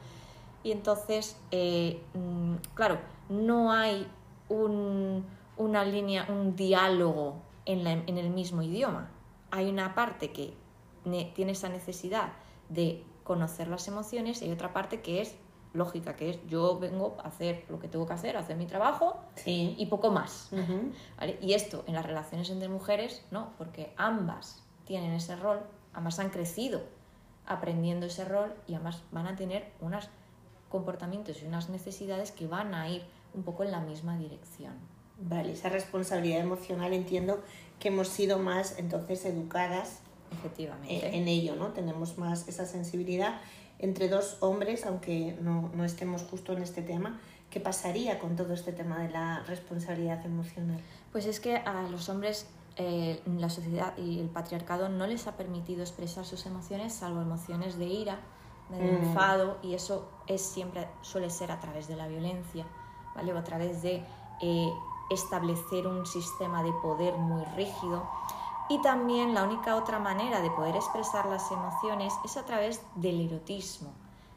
Y 0.62 0.72
entonces, 0.72 1.36
eh, 1.50 2.02
mm, 2.14 2.54
claro, 2.74 2.98
no 3.28 3.72
hay 3.72 4.06
un, 4.48 5.24
una 5.56 5.84
línea, 5.84 6.26
un 6.28 6.56
diálogo 6.56 7.36
en, 7.64 7.86
en 7.86 8.18
el 8.18 8.30
mismo 8.30 8.62
idioma. 8.62 9.10
Hay 9.50 9.68
una 9.68 9.94
parte 9.94 10.32
que 10.32 10.54
tiene 11.34 11.52
esa 11.52 11.68
necesidad 11.68 12.32
de 12.68 13.04
conocer 13.24 13.68
las 13.68 13.88
emociones 13.88 14.42
y 14.42 14.46
hay 14.46 14.52
otra 14.52 14.72
parte 14.72 15.00
que 15.00 15.20
es 15.20 15.36
lógica, 15.72 16.16
que 16.16 16.30
es 16.30 16.38
yo 16.48 16.78
vengo 16.78 17.16
a 17.22 17.28
hacer 17.28 17.64
lo 17.68 17.78
que 17.78 17.88
tengo 17.88 18.06
que 18.06 18.12
hacer, 18.12 18.36
a 18.36 18.40
hacer 18.40 18.56
mi 18.56 18.66
trabajo 18.66 19.20
y 19.44 19.84
poco 19.86 20.10
más. 20.10 20.50
Y 21.40 21.54
esto 21.54 21.84
en 21.86 21.94
las 21.94 22.04
relaciones 22.04 22.50
entre 22.50 22.68
mujeres, 22.68 23.24
¿no? 23.30 23.52
Porque 23.58 23.92
ambas 23.96 24.62
tienen 24.84 25.12
ese 25.12 25.36
rol, 25.36 25.60
ambas 25.92 26.18
han 26.18 26.30
crecido 26.30 26.82
aprendiendo 27.46 28.06
ese 28.06 28.24
rol 28.24 28.54
y 28.68 28.74
ambas 28.74 29.02
van 29.10 29.26
a 29.26 29.34
tener 29.34 29.72
unos 29.80 30.08
comportamientos 30.68 31.42
y 31.42 31.46
unas 31.46 31.68
necesidades 31.68 32.30
que 32.30 32.46
van 32.46 32.74
a 32.74 32.88
ir 32.88 33.02
un 33.34 33.42
poco 33.42 33.64
en 33.64 33.72
la 33.72 33.80
misma 33.80 34.16
dirección. 34.16 34.74
Vale, 35.18 35.52
esa 35.52 35.68
responsabilidad 35.68 36.40
emocional 36.40 36.92
entiendo 36.92 37.42
que 37.78 37.88
hemos 37.88 38.08
sido 38.08 38.38
más 38.38 38.78
entonces 38.78 39.24
educadas 39.24 40.02
Efectivamente. 40.32 41.16
En, 41.16 41.28
ello, 41.28 41.56
¿no? 41.56 41.68
Tenemos 41.68 42.18
más 42.18 42.46
esa 42.48 42.66
sensibilidad 42.66 43.40
entre 43.80 44.08
dos 44.08 44.36
hombres, 44.40 44.86
aunque 44.86 45.36
no, 45.40 45.70
no 45.74 45.84
estemos 45.84 46.22
justo 46.22 46.52
en 46.52 46.62
este 46.62 46.82
tema. 46.82 47.18
¿Qué 47.50 47.58
pasaría 47.58 48.18
con 48.18 48.36
todo 48.36 48.52
este 48.52 48.72
tema 48.72 49.00
de 49.00 49.10
la 49.10 49.42
responsabilidad 49.46 50.24
emocional? 50.24 50.80
Pues 51.10 51.26
es 51.26 51.40
que 51.40 51.56
a 51.56 51.82
los 51.90 52.08
hombres 52.08 52.46
eh, 52.76 53.20
la 53.26 53.50
sociedad 53.50 53.96
y 53.98 54.20
el 54.20 54.28
patriarcado 54.28 54.88
no 54.88 55.06
les 55.06 55.26
ha 55.26 55.36
permitido 55.36 55.82
expresar 55.82 56.24
sus 56.24 56.46
emociones, 56.46 56.94
salvo 56.94 57.20
emociones 57.20 57.76
de 57.76 57.86
ira, 57.86 58.20
de 58.68 58.78
mm. 58.78 59.04
enfado, 59.04 59.58
y 59.62 59.74
eso 59.74 60.08
es 60.26 60.42
siempre 60.42 60.86
suele 61.02 61.28
ser 61.30 61.50
a 61.50 61.58
través 61.58 61.88
de 61.88 61.96
la 61.96 62.06
violencia, 62.06 62.66
¿vale? 63.16 63.32
O 63.32 63.38
a 63.38 63.44
través 63.44 63.82
de 63.82 64.04
eh, 64.40 64.70
establecer 65.10 65.86
un 65.86 66.06
sistema 66.06 66.62
de 66.62 66.72
poder 66.82 67.14
muy 67.14 67.44
rígido. 67.56 68.08
Y 68.70 68.80
también 68.82 69.34
la 69.34 69.42
única 69.42 69.74
otra 69.74 69.98
manera 69.98 70.40
de 70.40 70.50
poder 70.50 70.76
expresar 70.76 71.26
las 71.26 71.50
emociones 71.50 72.14
es 72.24 72.36
a 72.36 72.44
través 72.44 72.80
del 72.94 73.20
erotismo, 73.20 73.92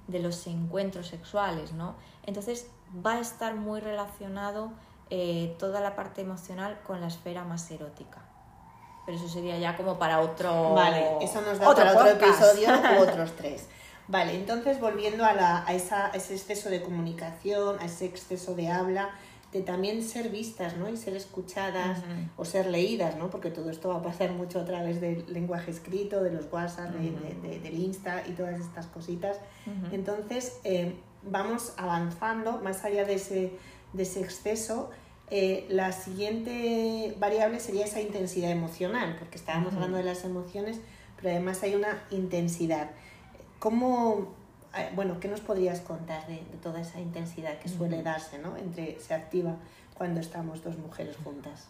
de 0.07 0.19
los 0.19 0.47
encuentros 0.47 1.07
sexuales, 1.07 1.71
¿no? 1.71 1.93
Entonces 2.25 2.65
va 3.05 3.13
a 3.13 3.19
estar 3.19 3.53
muy 3.53 3.79
relacionado 3.79 4.71
eh, 5.11 5.55
toda 5.59 5.81
la 5.81 5.95
parte 5.95 6.21
emocional 6.21 6.79
con 6.85 6.99
la 6.99 7.07
esfera 7.07 7.43
más 7.43 7.69
erótica. 7.69 8.21
Pero 9.05 9.19
eso 9.19 9.29
sería 9.29 9.59
ya 9.59 9.77
como 9.77 9.99
para 9.99 10.19
otro. 10.19 10.73
Vale, 10.73 11.17
eso 11.21 11.39
nos 11.41 11.59
da 11.59 11.71
para 11.71 11.91
otro 11.91 12.07
episodio 12.07 12.69
u 12.97 13.01
otros 13.07 13.33
tres. 13.35 13.67
Vale, 14.07 14.33
entonces 14.33 14.79
volviendo 14.79 15.23
a, 15.25 15.33
la, 15.33 15.63
a, 15.67 15.73
esa, 15.73 16.07
ese 16.07 16.33
exceso 16.33 16.71
de 16.71 16.81
comunicación, 16.81 17.79
a 17.79 17.85
ese 17.85 18.05
exceso 18.05 18.55
de 18.55 18.71
habla, 18.71 19.11
de 19.53 19.61
también 19.61 20.03
ser 20.03 20.29
vistas 20.29 20.75
¿no? 20.77 20.89
y 20.89 20.97
ser 20.97 21.15
escuchadas 21.15 21.99
o 22.35 22.43
ser 22.43 22.65
leídas, 22.67 23.15
¿no? 23.17 23.29
porque 23.29 23.51
todo 23.51 23.69
esto 23.69 23.89
va 23.89 23.97
a 23.97 24.01
pasar 24.01 24.31
mucho 24.31 24.59
a 24.59 24.65
través 24.65 24.99
del 24.99 25.31
lenguaje 25.31 25.71
escrito, 25.71 26.23
de 26.23 26.31
los 26.31 26.51
WhatsApp, 26.51 26.91
de, 26.91 27.59
del 27.59 27.79
Insta 27.79 28.23
y 28.27 28.31
todas 28.31 28.59
estas 28.59 28.87
cositas. 28.87 29.37
Entonces, 29.91 30.59
eh, 30.63 30.95
vamos 31.21 31.73
avanzando 31.77 32.59
más 32.61 32.83
allá 32.83 33.05
de 33.05 33.13
ese, 33.13 33.53
de 33.93 34.03
ese 34.03 34.21
exceso 34.21 34.89
eh, 35.35 35.65
la 35.69 35.91
siguiente 35.93 37.15
variable 37.17 37.59
sería 37.59 37.85
esa 37.85 38.01
intensidad 38.01 38.51
emocional, 38.51 39.15
porque 39.17 39.37
estábamos 39.37 39.73
hablando 39.73 39.97
de 39.97 40.03
las 40.03 40.23
emociones, 40.25 40.79
pero 41.15 41.29
además 41.29 41.63
hay 41.63 41.73
una 41.75 42.03
intensidad. 42.11 42.91
¿Cómo, 43.57 44.35
bueno, 44.95 45.19
qué 45.19 45.27
nos 45.27 45.41
podrías 45.41 45.81
contar 45.81 46.25
de, 46.27 46.37
toda 46.61 46.81
esa 46.81 46.99
intensidad 46.99 47.59
que 47.59 47.69
suele 47.69 48.01
darse, 48.01 48.39
¿no? 48.39 48.57
Entre, 48.57 48.99
se 48.99 49.13
activa 49.13 49.55
cuando 49.95 50.19
estamos 50.19 50.63
dos 50.63 50.77
mujeres 50.77 51.15
juntas. 51.23 51.67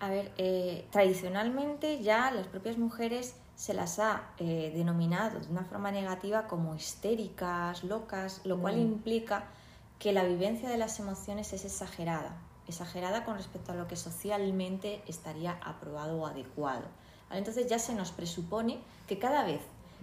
A 0.00 0.08
ver, 0.08 0.32
eh, 0.36 0.86
tradicionalmente 0.90 2.02
ya 2.02 2.30
las 2.30 2.46
propias 2.46 2.78
mujeres 2.78 3.34
se 3.54 3.72
las 3.72 3.98
ha 3.98 4.22
denominado 4.38 5.40
de 5.40 5.48
una 5.50 5.64
forma 5.64 5.90
negativa 5.90 6.46
como 6.46 6.74
histéricas, 6.74 7.84
locas, 7.84 8.42
lo 8.44 8.58
cual 8.60 8.76
mm. 8.76 8.80
implica 8.80 9.44
que 9.98 10.12
la 10.12 10.24
vivencia 10.24 10.68
de 10.68 10.76
las 10.76 11.00
emociones 11.00 11.54
es 11.54 11.64
exagerada 11.64 12.36
exagerada 12.68 13.24
con 13.24 13.36
respecto 13.36 13.72
a 13.72 13.74
lo 13.74 13.86
que 13.86 13.96
socialmente 13.96 15.02
estaría 15.06 15.58
aprobado 15.62 16.20
o 16.20 16.26
adecuado. 16.26 16.84
Entonces 17.30 17.66
ya 17.68 17.78
se 17.78 17.94
nos 17.94 18.12
presupone 18.12 18.78
que 19.06 19.18
cada 19.18 19.44
vez 19.44 19.60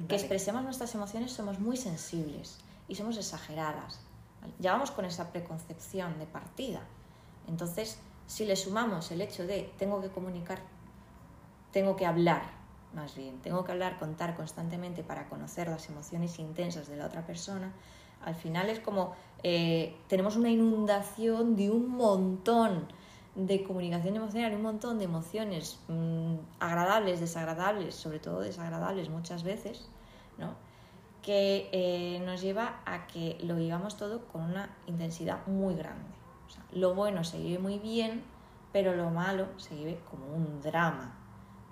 que 0.08 0.16
expresemos 0.16 0.64
nuestras 0.64 0.94
emociones 0.96 1.32
somos 1.32 1.60
muy 1.60 1.78
sensibles 1.78 2.58
y 2.88 2.96
somos 2.96 3.18
exageradas. 3.18 4.00
Ya 4.60 4.74
vamos 4.74 4.92
con 4.92 5.06
esa 5.06 5.32
preconcepción 5.32 6.20
de 6.20 6.26
partida. 6.26 6.82
Entonces, 7.48 7.98
si 8.28 8.46
le 8.46 8.56
sumamos 8.56 9.12
el 9.12 9.22
hecho 9.22 9.46
de 9.46 9.72
tengo 9.78 10.02
que 10.02 10.10
comunicar, 10.10 10.60
tengo 11.72 11.96
que 11.96 12.06
hablar, 12.06 12.44
más 12.94 13.16
bien, 13.16 13.40
tengo 13.40 13.64
que 13.64 13.72
hablar, 13.72 14.00
contar 14.00 14.36
constantemente 14.36 15.04
para 15.04 15.28
conocer 15.30 15.68
las 15.68 15.90
emociones 15.90 16.40
intensas 16.40 16.88
de 16.88 16.98
la 16.98 17.06
otra 17.06 17.26
persona, 17.26 17.72
al 18.24 18.36
final 18.36 18.70
es 18.70 18.80
como 18.80 19.16
eh, 19.44 19.98
tenemos 20.08 20.36
una 20.36 20.50
inundación 20.50 21.56
de 21.56 21.70
un 21.70 21.90
montón 21.90 22.88
de 23.36 23.64
comunicación 23.64 24.16
emocional, 24.16 24.54
un 24.54 24.62
montón 24.62 25.00
de 25.00 25.06
emociones 25.06 25.80
mm, 25.88 26.36
agradables, 26.60 27.20
desagradables, 27.20 27.96
sobre 27.96 28.20
todo 28.20 28.42
desagradables 28.42 29.10
muchas 29.10 29.44
veces, 29.44 29.90
¿no? 30.38 30.56
que 31.24 31.70
eh, 31.72 32.22
nos 32.26 32.42
lleva 32.42 32.82
a 32.86 33.08
que 33.08 33.38
lo 33.42 33.56
vivamos 33.56 33.98
todo 33.98 34.28
con 34.28 34.42
una 34.42 34.76
intensidad 34.88 35.48
muy 35.48 35.74
grande. 35.74 36.06
lo 36.74 36.94
bueno 36.94 37.24
se 37.24 37.40
vive 37.40 37.60
muy 37.60 37.80
bien, 37.80 38.24
pero 38.72 38.94
lo 38.94 39.10
malo 39.10 39.48
se 39.58 39.74
vive 39.76 40.00
como 40.10 40.26
un 40.28 40.62
drama, 40.62 41.16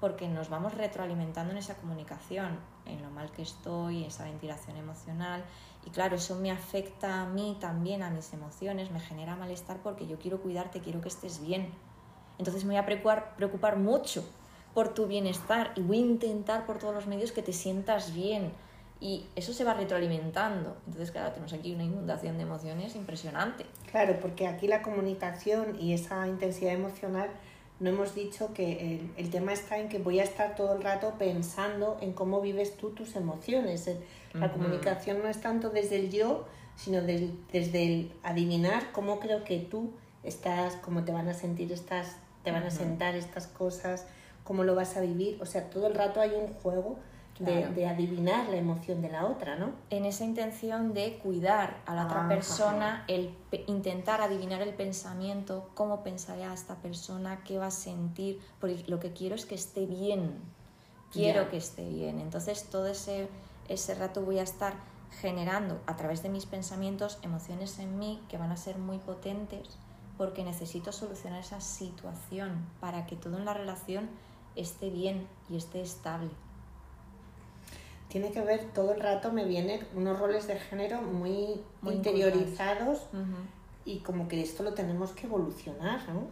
porque 0.01 0.27
nos 0.27 0.49
vamos 0.49 0.73
retroalimentando 0.73 1.51
en 1.51 1.59
esa 1.59 1.75
comunicación, 1.75 2.59
en 2.85 3.01
lo 3.03 3.11
mal 3.11 3.31
que 3.31 3.43
estoy, 3.43 4.03
esa 4.03 4.25
ventilación 4.25 4.75
emocional 4.75 5.45
y 5.85 5.91
claro, 5.91 6.15
eso 6.15 6.35
me 6.35 6.51
afecta 6.51 7.21
a 7.21 7.25
mí 7.25 7.55
también, 7.61 8.03
a 8.03 8.09
mis 8.09 8.33
emociones, 8.33 8.91
me 8.91 8.99
genera 8.99 9.35
malestar 9.35 9.77
porque 9.83 10.07
yo 10.07 10.17
quiero 10.19 10.41
cuidarte, 10.41 10.81
quiero 10.81 11.01
que 11.01 11.07
estés 11.09 11.39
bien. 11.39 11.69
Entonces 12.39 12.63
me 12.65 12.73
voy 12.73 12.79
a 12.79 12.85
preocupar, 12.85 13.35
preocupar 13.35 13.77
mucho 13.77 14.27
por 14.73 14.93
tu 14.93 15.05
bienestar 15.05 15.71
y 15.75 15.81
voy 15.81 15.99
a 15.99 16.01
intentar 16.01 16.65
por 16.65 16.79
todos 16.79 16.95
los 16.95 17.05
medios 17.07 17.31
que 17.31 17.43
te 17.43 17.53
sientas 17.53 18.13
bien. 18.13 18.51
Y 18.99 19.25
eso 19.35 19.53
se 19.53 19.63
va 19.63 19.73
retroalimentando. 19.73 20.77
Entonces, 20.85 21.11
claro, 21.11 21.31
tenemos 21.31 21.53
aquí 21.53 21.73
una 21.73 21.83
inundación 21.83 22.37
de 22.37 22.43
emociones 22.43 22.95
impresionante. 22.95 23.65
Claro, 23.89 24.19
porque 24.21 24.47
aquí 24.47 24.67
la 24.67 24.83
comunicación 24.83 25.75
y 25.79 25.93
esa 25.93 26.27
intensidad 26.27 26.73
emocional 26.73 27.31
no 27.81 27.89
hemos 27.89 28.13
dicho 28.13 28.53
que 28.53 29.01
el, 29.17 29.29
tema 29.31 29.53
está 29.53 29.79
en 29.79 29.89
que 29.89 29.97
voy 29.97 30.19
a 30.19 30.23
estar 30.23 30.55
todo 30.55 30.75
el 30.75 30.83
rato 30.83 31.15
pensando 31.17 31.97
en 31.99 32.13
cómo 32.13 32.39
vives 32.39 32.77
tú 32.77 32.91
tus 32.91 33.15
emociones. 33.15 33.89
La 34.33 34.51
comunicación 34.51 35.23
no 35.23 35.27
es 35.27 35.41
tanto 35.41 35.71
desde 35.71 35.95
el 35.95 36.11
yo, 36.11 36.45
sino 36.75 37.01
desde 37.01 37.83
el 37.83 38.11
adivinar 38.21 38.91
cómo 38.91 39.19
creo 39.19 39.43
que 39.43 39.57
tú 39.59 39.93
estás, 40.23 40.75
cómo 40.75 41.03
te 41.05 41.11
van 41.11 41.27
a 41.27 41.33
sentir 41.33 41.71
estas, 41.71 42.17
te 42.43 42.51
van 42.51 42.63
a 42.63 42.69
sentar 42.69 43.15
estas 43.15 43.47
cosas, 43.47 44.05
cómo 44.43 44.63
lo 44.63 44.75
vas 44.75 44.95
a 44.95 45.01
vivir. 45.01 45.39
O 45.41 45.47
sea, 45.47 45.71
todo 45.71 45.87
el 45.87 45.95
rato 45.95 46.21
hay 46.21 46.31
un 46.35 46.53
juego 46.53 46.99
de, 47.45 47.87
adivinar 47.87 48.49
la 48.49 48.57
emoción 48.57 49.01
de 49.01 49.09
la 49.09 49.25
otra, 49.25 49.55
¿no? 49.55 49.71
En 49.89 50.05
esa 50.05 50.23
intención 50.23 50.93
de 50.93 51.17
cuidar 51.17 51.81
a 51.85 51.95
la 51.95 52.05
otra 52.05 52.27
persona, 52.27 53.03
el 53.07 53.35
intentar 53.67 54.21
adivinar 54.21 54.61
el 54.61 54.73
pensamiento, 54.73 55.69
cómo 55.73 56.03
pensaría 56.03 56.53
esta 56.53 56.75
persona, 56.75 57.43
qué 57.43 57.57
va 57.57 57.67
a 57.67 57.71
sentir, 57.71 58.39
porque 58.59 58.83
lo 58.87 58.99
que 58.99 59.13
quiero 59.13 59.35
es 59.35 59.45
que 59.45 59.55
esté 59.55 59.85
bien, 59.85 60.39
quiero 61.11 61.49
que 61.49 61.57
esté 61.57 61.87
bien. 61.89 62.19
Entonces 62.19 62.65
todo 62.65 62.87
ese, 62.87 63.27
ese 63.67 63.95
rato 63.95 64.21
voy 64.21 64.39
a 64.39 64.43
estar 64.43 64.73
generando 65.19 65.79
a 65.87 65.97
través 65.97 66.23
de 66.23 66.29
mis 66.29 66.45
pensamientos 66.45 67.19
emociones 67.21 67.79
en 67.79 67.99
mí 67.99 68.21
que 68.29 68.37
van 68.37 68.51
a 68.51 68.57
ser 68.57 68.77
muy 68.77 68.97
potentes 68.99 69.77
porque 70.17 70.43
necesito 70.43 70.91
solucionar 70.91 71.41
esa 71.41 71.59
situación 71.59 72.65
para 72.79 73.05
que 73.07 73.15
todo 73.15 73.37
en 73.37 73.45
la 73.45 73.53
relación 73.53 74.09
esté 74.55 74.89
bien 74.89 75.27
y 75.49 75.57
esté 75.57 75.81
estable 75.81 76.29
tiene 78.11 78.31
que 78.31 78.41
ver 78.41 78.65
todo 78.73 78.93
el 78.93 78.99
rato, 78.99 79.31
me 79.31 79.45
vienen 79.45 79.87
unos 79.95 80.19
roles 80.19 80.45
de 80.45 80.59
género 80.59 81.01
muy, 81.01 81.61
interiorizados 81.83 83.07
y 83.85 83.99
como 83.99 84.27
que 84.27 84.41
esto 84.41 84.63
lo 84.63 84.73
tenemos 84.73 85.11
que 85.11 85.27
evolucionar, 85.27 86.01
¿no? 86.09 86.27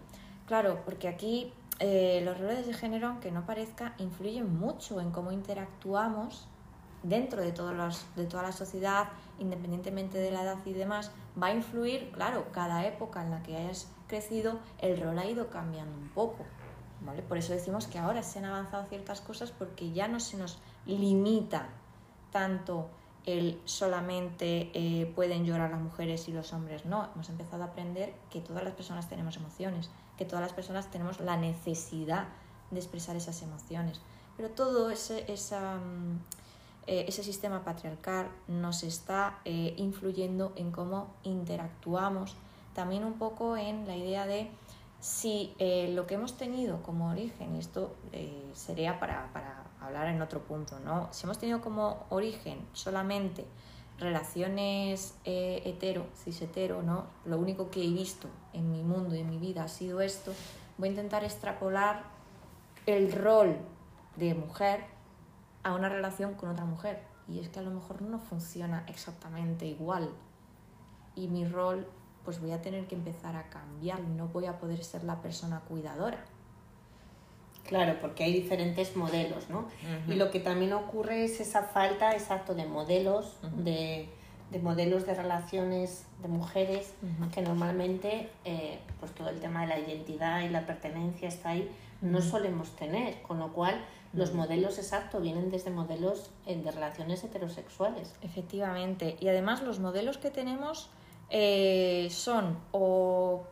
Claro, 0.45 0.81
porque 0.83 1.07
aquí 1.07 1.53
eh, 1.79 2.21
los 2.25 2.37
roles 2.37 2.67
de 2.67 2.73
género, 2.73 3.07
aunque 3.07 3.31
no 3.31 3.45
parezca, 3.45 3.93
influyen 3.97 4.59
mucho 4.59 4.99
en 4.99 5.11
cómo 5.11 5.31
interactuamos 5.31 6.47
dentro 7.01 7.41
de, 7.41 7.53
todos 7.53 7.73
los, 7.73 8.05
de 8.17 8.25
toda 8.25 8.43
la 8.43 8.51
sociedad, 8.51 9.07
independientemente 9.39 10.17
de 10.17 10.31
la 10.31 10.43
edad 10.43 10.57
y 10.65 10.73
demás, 10.73 11.11
va 11.41 11.47
a 11.47 11.53
influir, 11.53 12.11
claro, 12.11 12.47
cada 12.51 12.85
época 12.85 13.23
en 13.23 13.31
la 13.31 13.41
que 13.41 13.55
hayas 13.55 13.87
crecido, 14.07 14.59
el 14.79 14.99
rol 14.99 15.17
ha 15.17 15.25
ido 15.25 15.49
cambiando 15.49 15.95
un 15.97 16.09
poco. 16.09 16.43
¿vale? 17.01 17.21
Por 17.21 17.37
eso 17.37 17.53
decimos 17.53 17.87
que 17.87 17.99
ahora 17.99 18.21
se 18.21 18.39
han 18.39 18.45
avanzado 18.45 18.85
ciertas 18.87 19.21
cosas 19.21 19.51
porque 19.51 19.91
ya 19.91 20.09
no 20.09 20.19
se 20.19 20.35
nos 20.35 20.59
limita 20.85 21.69
tanto 22.31 22.89
el 23.25 23.61
solamente 23.65 24.71
eh, 24.73 25.11
pueden 25.15 25.45
llorar 25.45 25.69
las 25.71 25.81
mujeres 25.81 26.27
y 26.27 26.31
los 26.31 26.53
hombres 26.53 26.85
no. 26.85 27.07
Hemos 27.13 27.29
empezado 27.29 27.63
a 27.63 27.67
aprender 27.67 28.13
que 28.29 28.41
todas 28.41 28.63
las 28.63 28.73
personas 28.73 29.07
tenemos 29.07 29.37
emociones, 29.37 29.89
que 30.17 30.25
todas 30.25 30.41
las 30.41 30.53
personas 30.53 30.89
tenemos 30.89 31.19
la 31.19 31.37
necesidad 31.37 32.27
de 32.71 32.79
expresar 32.79 33.15
esas 33.15 33.41
emociones. 33.41 34.01
pero 34.37 34.51
todo 34.51 34.89
ese, 34.89 35.25
mm, 35.25 36.15
eh, 36.87 37.05
ese 37.09 37.23
sistema 37.23 37.65
patriarcal 37.65 38.29
nos 38.47 38.83
está 38.83 39.39
eh, 39.43 39.73
influyendo 39.77 40.53
en 40.55 40.71
cómo 40.71 41.13
interactuamos, 41.23 42.37
también 42.73 43.03
un 43.03 43.15
poco 43.15 43.57
en 43.57 43.85
la 43.85 43.97
idea 43.97 44.25
de 44.25 44.49
si 45.01 45.53
lo 45.93 46.07
que 46.07 46.15
hemos 46.15 46.37
tenido 46.37 46.81
como 46.83 47.09
origen, 47.09 47.55
y 47.55 47.59
esto 47.59 47.95
sería 48.53 48.99
para 48.99 49.68
hablar 49.81 50.07
en 50.07 50.21
otro 50.21 50.41
punto, 50.41 50.79
¿no? 50.79 51.07
si 51.11 51.25
hemos 51.25 51.37
tenido 51.37 51.61
como 51.61 52.05
origen 52.09 52.67
solamente 52.73 53.45
relaciones 53.99 55.15
eh, 55.25 55.61
hetero, 55.65 56.07
cis 56.15 56.41
hetero, 56.41 56.81
¿no? 56.81 57.07
Lo 57.25 57.37
único 57.37 57.69
que 57.69 57.83
he 57.83 57.89
visto 57.89 58.27
en 58.53 58.71
mi 58.71 58.81
mundo 58.81 59.15
y 59.15 59.19
en 59.19 59.29
mi 59.29 59.37
vida 59.37 59.63
ha 59.63 59.67
sido 59.67 60.01
esto. 60.01 60.33
Voy 60.77 60.89
a 60.89 60.91
intentar 60.91 61.23
extrapolar 61.23 62.03
el 62.85 63.11
rol 63.11 63.57
de 64.15 64.33
mujer 64.33 64.85
a 65.63 65.73
una 65.73 65.89
relación 65.89 66.35
con 66.35 66.49
otra 66.49 66.65
mujer. 66.65 67.03
Y 67.27 67.39
es 67.39 67.49
que 67.49 67.59
a 67.59 67.61
lo 67.61 67.71
mejor 67.71 68.01
no 68.01 68.19
funciona 68.19 68.85
exactamente 68.87 69.65
igual. 69.65 70.09
Y 71.15 71.27
mi 71.27 71.45
rol, 71.45 71.85
pues 72.23 72.39
voy 72.39 72.51
a 72.51 72.61
tener 72.61 72.87
que 72.87 72.95
empezar 72.95 73.35
a 73.35 73.49
cambiar. 73.49 73.99
No 73.99 74.29
voy 74.29 74.45
a 74.45 74.57
poder 74.57 74.83
ser 74.83 75.03
la 75.03 75.21
persona 75.21 75.59
cuidadora 75.61 76.23
Claro, 77.69 77.97
porque 78.01 78.23
hay 78.23 78.33
diferentes 78.33 78.95
modelos, 78.95 79.47
¿no? 79.51 79.67
Y 80.07 80.15
lo 80.15 80.31
que 80.31 80.39
también 80.39 80.73
ocurre 80.73 81.23
es 81.23 81.39
esa 81.39 81.61
falta, 81.61 82.13
exacto, 82.13 82.55
de 82.55 82.65
modelos, 82.65 83.37
de, 83.57 84.09
modelos 84.59 85.05
de 85.05 85.13
relaciones 85.13 86.07
de 86.23 86.29
mujeres, 86.29 86.95
que 87.31 87.43
normalmente, 87.43 88.31
eh, 88.43 88.79
pues 88.99 89.11
todo 89.13 89.29
el 89.29 89.39
tema 89.39 89.61
de 89.61 89.67
la 89.67 89.77
identidad 89.77 90.41
y 90.41 90.49
la 90.49 90.65
pertenencia 90.65 91.27
está 91.27 91.49
ahí, 91.49 91.69
no 92.01 92.23
solemos 92.23 92.75
tener, 92.75 93.21
con 93.21 93.37
lo 93.37 93.53
cual 93.53 93.85
los 94.13 94.33
modelos 94.33 94.79
exactos 94.79 95.21
vienen 95.21 95.51
desde 95.51 95.69
modelos 95.69 96.31
eh, 96.47 96.55
de 96.55 96.71
relaciones 96.71 97.23
heterosexuales. 97.23 98.15
Efectivamente, 98.23 99.15
y 99.19 99.27
además 99.27 99.61
los 99.61 99.79
modelos 99.79 100.17
que 100.17 100.31
tenemos 100.31 100.89
eh, 101.29 102.07
son, 102.09 102.57
o, 102.71 103.43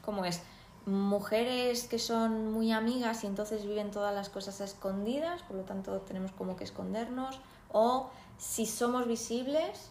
¿cómo 0.00 0.24
es? 0.24 0.40
Mujeres 0.86 1.88
que 1.88 1.98
son 1.98 2.52
muy 2.52 2.72
amigas 2.72 3.24
y 3.24 3.26
entonces 3.26 3.66
viven 3.66 3.90
todas 3.90 4.14
las 4.14 4.28
cosas 4.28 4.60
escondidas, 4.60 5.42
por 5.42 5.56
lo 5.56 5.64
tanto 5.64 6.00
tenemos 6.00 6.30
como 6.32 6.56
que 6.56 6.64
escondernos, 6.64 7.40
o 7.72 8.08
si 8.38 8.66
somos 8.66 9.06
visibles, 9.06 9.90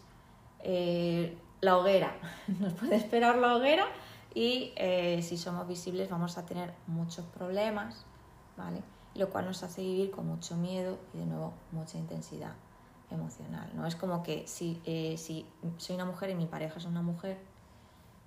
eh, 0.60 1.36
la 1.60 1.76
hoguera, 1.76 2.16
nos 2.60 2.72
puede 2.72 2.96
esperar 2.96 3.36
la 3.36 3.56
hoguera 3.56 3.86
y 4.34 4.72
eh, 4.76 5.20
si 5.22 5.36
somos 5.36 5.68
visibles 5.68 6.08
vamos 6.10 6.38
a 6.38 6.46
tener 6.46 6.72
muchos 6.86 7.24
problemas, 7.26 8.04
¿vale? 8.56 8.82
Lo 9.14 9.30
cual 9.30 9.46
nos 9.46 9.62
hace 9.62 9.82
vivir 9.82 10.10
con 10.10 10.26
mucho 10.26 10.56
miedo 10.56 10.98
y 11.14 11.18
de 11.18 11.26
nuevo 11.26 11.52
mucha 11.72 11.98
intensidad 11.98 12.54
emocional, 13.10 13.70
¿no? 13.74 13.86
Es 13.86 13.96
como 13.96 14.22
que 14.22 14.46
si, 14.46 14.80
eh, 14.84 15.16
si 15.18 15.46
soy 15.76 15.96
una 15.96 16.06
mujer 16.06 16.30
y 16.30 16.34
mi 16.34 16.46
pareja 16.46 16.78
es 16.78 16.86
una 16.86 17.02
mujer, 17.02 17.38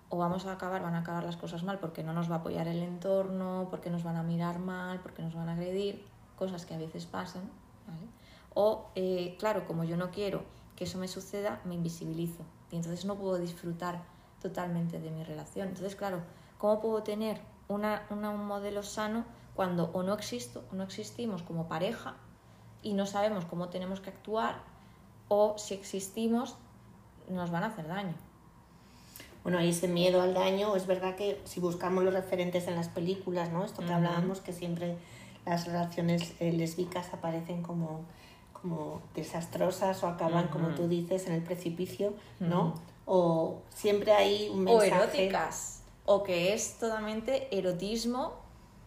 o 0.09 0.17
vamos 0.17 0.45
a 0.45 0.53
acabar, 0.53 0.81
van 0.81 0.95
a 0.95 0.99
acabar 0.99 1.23
las 1.23 1.37
cosas 1.37 1.63
mal 1.63 1.79
porque 1.79 2.03
no 2.03 2.13
nos 2.13 2.29
va 2.29 2.35
a 2.35 2.37
apoyar 2.39 2.67
el 2.67 2.81
entorno, 2.81 3.67
porque 3.69 3.89
nos 3.89 4.03
van 4.03 4.15
a 4.15 4.23
mirar 4.23 4.59
mal, 4.59 4.99
porque 5.01 5.21
nos 5.21 5.35
van 5.35 5.49
a 5.49 5.53
agredir, 5.53 6.03
cosas 6.35 6.65
que 6.65 6.73
a 6.73 6.77
veces 6.77 7.05
pasan, 7.05 7.43
¿vale? 7.87 8.07
O, 8.55 8.89
eh, 8.95 9.35
claro, 9.37 9.65
como 9.67 9.83
yo 9.83 9.97
no 9.97 10.09
quiero 10.09 10.43
que 10.75 10.85
eso 10.85 10.97
me 10.97 11.07
suceda, 11.07 11.61
me 11.65 11.75
invisibilizo 11.75 12.43
y 12.71 12.77
entonces 12.77 13.05
no 13.05 13.15
puedo 13.15 13.37
disfrutar 13.37 14.01
totalmente 14.41 14.99
de 14.99 15.11
mi 15.11 15.23
relación. 15.23 15.67
Entonces, 15.67 15.95
claro, 15.95 16.21
¿cómo 16.57 16.79
puedo 16.79 17.03
tener 17.03 17.41
una, 17.67 18.07
un 18.09 18.45
modelo 18.45 18.81
sano 18.81 19.25
cuando 19.55 19.91
o 19.93 20.03
no 20.03 20.13
existo 20.13 20.63
o 20.71 20.75
no 20.75 20.83
existimos 20.83 21.43
como 21.43 21.67
pareja 21.67 22.15
y 22.81 22.93
no 22.93 23.05
sabemos 23.05 23.45
cómo 23.45 23.69
tenemos 23.69 23.99
que 23.99 24.09
actuar 24.09 24.63
o 25.27 25.57
si 25.57 25.73
existimos 25.73 26.55
nos 27.29 27.51
van 27.51 27.63
a 27.63 27.67
hacer 27.67 27.87
daño? 27.87 28.15
Bueno, 29.43 29.57
hay 29.57 29.69
ese 29.69 29.87
miedo 29.87 30.21
al 30.21 30.33
daño. 30.33 30.75
Es 30.75 30.87
verdad 30.87 31.15
que 31.15 31.39
si 31.45 31.59
buscamos 31.59 32.03
los 32.03 32.13
referentes 32.13 32.67
en 32.67 32.75
las 32.75 32.89
películas, 32.89 33.51
¿no? 33.51 33.63
Esto 33.63 33.85
que 33.85 33.91
hablábamos, 33.91 34.41
que 34.41 34.53
siempre 34.53 34.97
las 35.45 35.65
relaciones 35.65 36.33
eh, 36.39 36.51
lésbicas 36.51 37.13
aparecen 37.13 37.63
como, 37.63 38.01
como 38.53 39.01
desastrosas 39.15 40.03
o 40.03 40.07
acaban, 40.07 40.47
como 40.49 40.69
tú 40.69 40.87
dices, 40.87 41.27
en 41.27 41.33
el 41.33 41.41
precipicio, 41.41 42.13
¿no? 42.39 42.75
O 43.05 43.61
siempre 43.73 44.11
hay 44.11 44.49
un 44.49 44.65
mensaje... 44.65 44.91
O 44.91 45.01
eróticas, 45.01 45.83
o 46.05 46.23
que 46.23 46.53
es 46.53 46.77
totalmente 46.77 47.47
erotismo, 47.57 48.33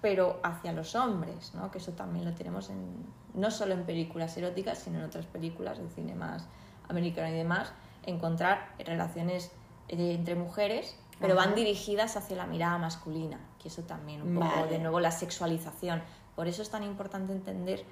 pero 0.01 0.39
hacia 0.43 0.73
los 0.73 0.95
hombres, 0.95 1.55
¿no? 1.55 1.71
Que 1.71 1.79
eso 1.79 1.93
también 1.93 2.25
lo 2.25 2.35
tenemos 2.35 2.69
en, 2.71 3.07
no 3.35 3.51
solo 3.51 3.75
en 3.75 3.85
películas 3.85 4.37
eróticas, 4.37 4.79
sino 4.79 4.99
en 4.99 5.05
otras 5.05 5.27
películas 5.27 5.79
de 5.79 5.89
cine 5.89 6.15
más 6.15 6.47
americano 6.89 7.29
y 7.29 7.33
demás, 7.33 7.73
encontrar 8.05 8.75
relaciones 8.79 9.51
entre 9.89 10.35
mujeres, 10.35 10.97
pero 11.21 11.37
van 11.37 11.55
dirigidas 11.55 12.17
hacia 12.17 12.37
la 12.37 12.47
mirada 12.47 12.79
masculina, 12.79 13.39
que 13.61 13.69
eso 13.69 13.83
también 13.83 14.23
un 14.23 14.41
poco, 14.41 14.67
de 14.67 14.79
nuevo, 14.79 14.99
la 15.01 15.13
sexualización. 15.13 16.03
Por 16.35 16.49
eso 16.49 16.63
es 16.63 16.71
tan 16.71 16.83
importante 16.83 17.33
entender 17.33 17.85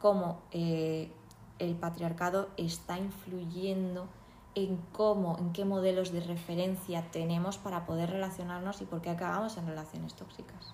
cómo 0.00 0.42
eh, 0.52 1.10
el 1.58 1.74
patriarcado 1.76 2.50
está 2.56 2.98
influyendo 2.98 4.06
en 4.54 4.78
cómo, 4.92 5.38
en 5.38 5.52
qué 5.52 5.64
modelos 5.64 6.12
de 6.12 6.20
referencia 6.20 7.04
tenemos 7.10 7.58
para 7.58 7.86
poder 7.86 8.10
relacionarnos 8.10 8.82
y 8.82 8.84
por 8.84 9.00
qué 9.00 9.10
acabamos 9.10 9.56
en 9.56 9.66
relaciones 9.66 10.14
tóxicas. 10.14 10.72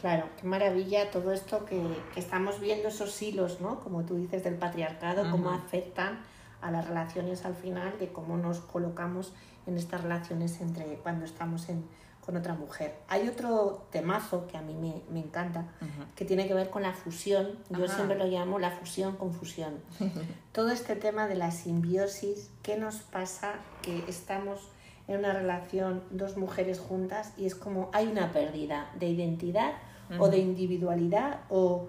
Claro, 0.00 0.28
qué 0.40 0.46
maravilla 0.46 1.10
todo 1.10 1.32
esto 1.32 1.64
que, 1.64 1.82
estamos 2.16 2.60
viendo, 2.60 2.88
esos 2.88 3.20
hilos, 3.20 3.60
¿no? 3.60 3.80
Como 3.80 4.04
tú 4.04 4.16
dices, 4.16 4.44
del 4.44 4.54
patriarcado, 4.54 5.30
cómo 5.30 5.50
afectan 5.50 6.20
a 6.60 6.70
las 6.70 6.86
relaciones 6.86 7.44
al 7.44 7.54
final, 7.54 7.98
de 7.98 8.12
cómo 8.12 8.36
nos 8.36 8.60
colocamos 8.60 9.32
en 9.66 9.76
estas 9.76 10.02
relaciones 10.02 10.60
entre 10.60 10.96
cuando 10.96 11.24
estamos 11.24 11.68
en, 11.68 11.84
con 12.24 12.36
otra 12.36 12.54
mujer. 12.54 12.94
Hay 13.08 13.28
otro 13.28 13.86
temazo 13.90 14.46
que 14.46 14.56
a 14.56 14.62
mí 14.62 14.74
me, 14.74 15.02
me 15.12 15.20
encanta, 15.24 15.66
que 16.14 16.24
tiene 16.24 16.48
que 16.48 16.54
ver 16.54 16.70
con 16.70 16.82
la 16.82 16.92
fusión. 16.92 17.58
Yo 17.70 17.88
siempre 17.88 18.18
lo 18.18 18.26
llamo 18.26 18.58
la 18.58 18.70
fusión 18.70 19.16
con 19.16 19.32
fusión. 19.32 19.74
Todo 20.52 20.70
este 20.70 20.96
tema 20.96 21.26
de 21.26 21.36
la 21.36 21.50
simbiosis, 21.50 22.50
¿qué 22.62 22.76
nos 22.76 22.96
pasa? 22.96 23.54
Que 23.82 24.04
estamos 24.08 24.68
en 25.06 25.18
una 25.18 25.32
relación, 25.32 26.02
dos 26.10 26.36
mujeres 26.36 26.80
juntas, 26.80 27.32
y 27.36 27.46
es 27.46 27.54
como 27.54 27.88
hay 27.92 28.06
una 28.06 28.30
pérdida 28.32 28.90
de 28.98 29.08
identidad 29.08 29.72
o 30.18 30.28
de 30.28 30.38
individualidad 30.38 31.40
o 31.50 31.88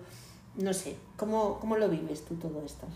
no 0.55 0.73
sé, 0.73 0.97
¿cómo, 1.15 1.59
¿cómo 1.59 1.77
lo 1.77 1.89
vives 1.89 2.25
tú 2.25 2.35
todo 2.35 2.61
esto? 2.65 2.87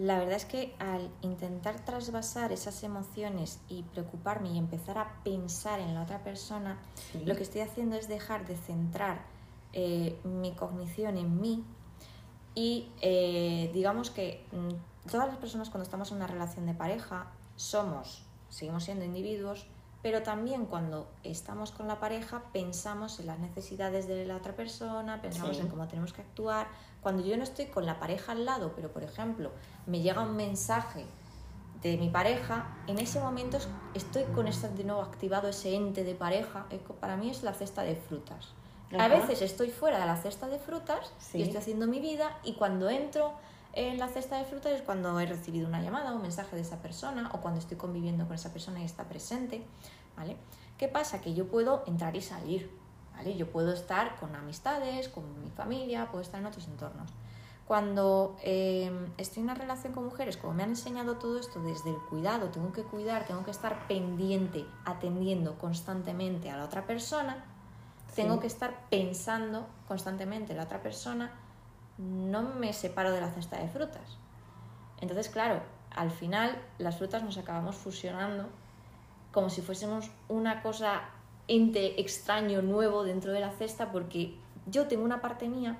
La 0.00 0.18
verdad 0.18 0.36
es 0.36 0.46
que 0.46 0.74
al 0.78 1.10
intentar 1.20 1.84
trasvasar 1.84 2.52
esas 2.52 2.82
emociones 2.84 3.60
y 3.68 3.82
preocuparme 3.82 4.48
y 4.48 4.56
empezar 4.56 4.96
a 4.96 5.22
pensar 5.24 5.78
en 5.78 5.94
la 5.94 6.02
otra 6.02 6.24
persona, 6.24 6.78
lo 7.26 7.36
que 7.36 7.42
estoy 7.42 7.60
haciendo 7.60 7.96
es 7.96 8.08
dejar 8.08 8.46
de 8.46 8.56
centrar 8.56 9.20
eh, 9.74 10.18
mi 10.24 10.52
cognición 10.52 11.18
en 11.18 11.38
mí 11.38 11.64
y 12.54 12.88
eh, 13.02 13.70
digamos 13.74 14.10
que 14.10 14.46
mm, 14.52 15.10
todas 15.10 15.28
las 15.28 15.36
personas 15.36 15.68
cuando 15.68 15.84
estamos 15.84 16.10
en 16.12 16.16
una 16.16 16.26
relación 16.26 16.64
de 16.64 16.72
pareja 16.72 17.26
somos, 17.56 18.24
seguimos 18.48 18.84
siendo 18.84 19.04
individuos, 19.04 19.66
pero 20.00 20.22
también 20.22 20.64
cuando 20.64 21.10
estamos 21.24 21.72
con 21.72 21.86
la 21.88 22.00
pareja 22.00 22.42
pensamos 22.54 23.20
en 23.20 23.26
las 23.26 23.38
necesidades 23.38 24.08
de 24.08 24.24
la 24.24 24.36
otra 24.36 24.56
persona, 24.56 25.20
pensamos 25.20 25.58
en 25.58 25.68
cómo 25.68 25.86
tenemos 25.88 26.14
que 26.14 26.22
actuar. 26.22 26.68
Cuando 27.02 27.24
yo 27.24 27.36
no 27.36 27.42
estoy 27.42 27.66
con 27.66 27.86
la 27.86 27.98
pareja 27.98 28.32
al 28.32 28.44
lado, 28.44 28.72
pero 28.74 28.92
por 28.92 29.02
ejemplo 29.02 29.50
me 29.86 30.00
llega 30.00 30.22
un 30.22 30.36
mensaje 30.36 31.06
de 31.82 31.96
mi 31.96 32.10
pareja, 32.10 32.76
en 32.86 32.98
ese 32.98 33.20
momento 33.20 33.58
estoy 33.94 34.24
con 34.34 34.46
este, 34.46 34.68
de 34.68 34.84
nuevo 34.84 35.00
activado 35.00 35.48
ese 35.48 35.74
ente 35.74 36.04
de 36.04 36.14
pareja. 36.14 36.66
Para 37.00 37.16
mí 37.16 37.30
es 37.30 37.42
la 37.42 37.54
cesta 37.54 37.82
de 37.82 37.96
frutas. 37.96 38.54
A 38.98 39.08
veces 39.08 39.40
estoy 39.40 39.70
fuera 39.70 40.00
de 40.00 40.06
la 40.06 40.16
cesta 40.16 40.48
de 40.48 40.58
frutas 40.58 41.12
y 41.32 41.42
estoy 41.42 41.58
haciendo 41.58 41.86
mi 41.86 42.00
vida 42.00 42.38
y 42.42 42.54
cuando 42.54 42.90
entro 42.90 43.34
en 43.72 43.98
la 43.98 44.08
cesta 44.08 44.36
de 44.36 44.44
frutas 44.44 44.72
es 44.72 44.82
cuando 44.82 45.18
he 45.20 45.26
recibido 45.26 45.68
una 45.68 45.80
llamada 45.80 46.12
o 46.12 46.16
un 46.16 46.22
mensaje 46.22 46.56
de 46.56 46.62
esa 46.62 46.82
persona 46.82 47.30
o 47.32 47.40
cuando 47.40 47.60
estoy 47.60 47.76
conviviendo 47.76 48.26
con 48.26 48.34
esa 48.34 48.52
persona 48.52 48.80
y 48.80 48.84
está 48.84 49.04
presente, 49.04 49.64
¿vale? 50.16 50.36
¿Qué 50.76 50.88
pasa? 50.88 51.20
Que 51.20 51.34
yo 51.34 51.46
puedo 51.46 51.84
entrar 51.86 52.16
y 52.16 52.20
salir, 52.20 52.68
¿vale? 53.20 53.36
Yo 53.36 53.50
puedo 53.50 53.72
estar 53.72 54.16
con 54.16 54.34
amistades, 54.34 55.08
con 55.08 55.42
mi 55.42 55.50
familia, 55.50 56.08
puedo 56.10 56.22
estar 56.22 56.40
en 56.40 56.46
otros 56.46 56.66
entornos. 56.66 57.10
Cuando 57.66 58.36
em, 58.42 59.12
estoy 59.18 59.42
en 59.42 59.44
una 59.44 59.54
relación 59.54 59.92
con 59.92 60.04
mujeres, 60.04 60.36
como 60.36 60.54
me 60.54 60.62
han 60.62 60.70
enseñado 60.70 61.18
todo 61.18 61.38
esto 61.38 61.60
desde 61.60 61.90
el 61.90 61.98
cuidado, 62.08 62.48
tengo 62.48 62.72
que 62.72 62.82
cuidar, 62.82 63.26
tengo 63.26 63.44
que 63.44 63.50
estar 63.50 63.86
pendiente, 63.86 64.64
atendiendo 64.86 65.56
constantemente 65.58 66.50
a 66.50 66.56
la 66.56 66.64
otra 66.64 66.86
persona, 66.86 67.44
tengo 68.16 68.40
que 68.40 68.48
estar 68.48 68.88
pensando 68.88 69.66
constantemente 69.86 70.52
en 70.52 70.58
la 70.58 70.64
otra 70.64 70.82
persona, 70.82 71.30
no 71.98 72.42
me 72.42 72.72
separo 72.72 73.12
de 73.12 73.20
la 73.20 73.30
cesta 73.30 73.58
de 73.58 73.68
frutas. 73.68 74.18
Entonces, 75.00 75.28
claro, 75.28 75.62
al 75.90 76.10
final 76.10 76.60
las 76.78 76.96
frutas 76.96 77.22
nos 77.22 77.38
acabamos 77.38 77.76
fusionando 77.76 78.48
como 79.30 79.48
si 79.48 79.62
fuésemos 79.62 80.10
una 80.28 80.62
cosa 80.62 81.02
ente 81.50 82.00
extraño, 82.00 82.62
nuevo 82.62 83.02
dentro 83.02 83.32
de 83.32 83.40
la 83.40 83.50
cesta, 83.50 83.90
porque 83.90 84.36
yo 84.66 84.86
tengo 84.86 85.04
una 85.04 85.20
parte 85.20 85.48
mía, 85.48 85.78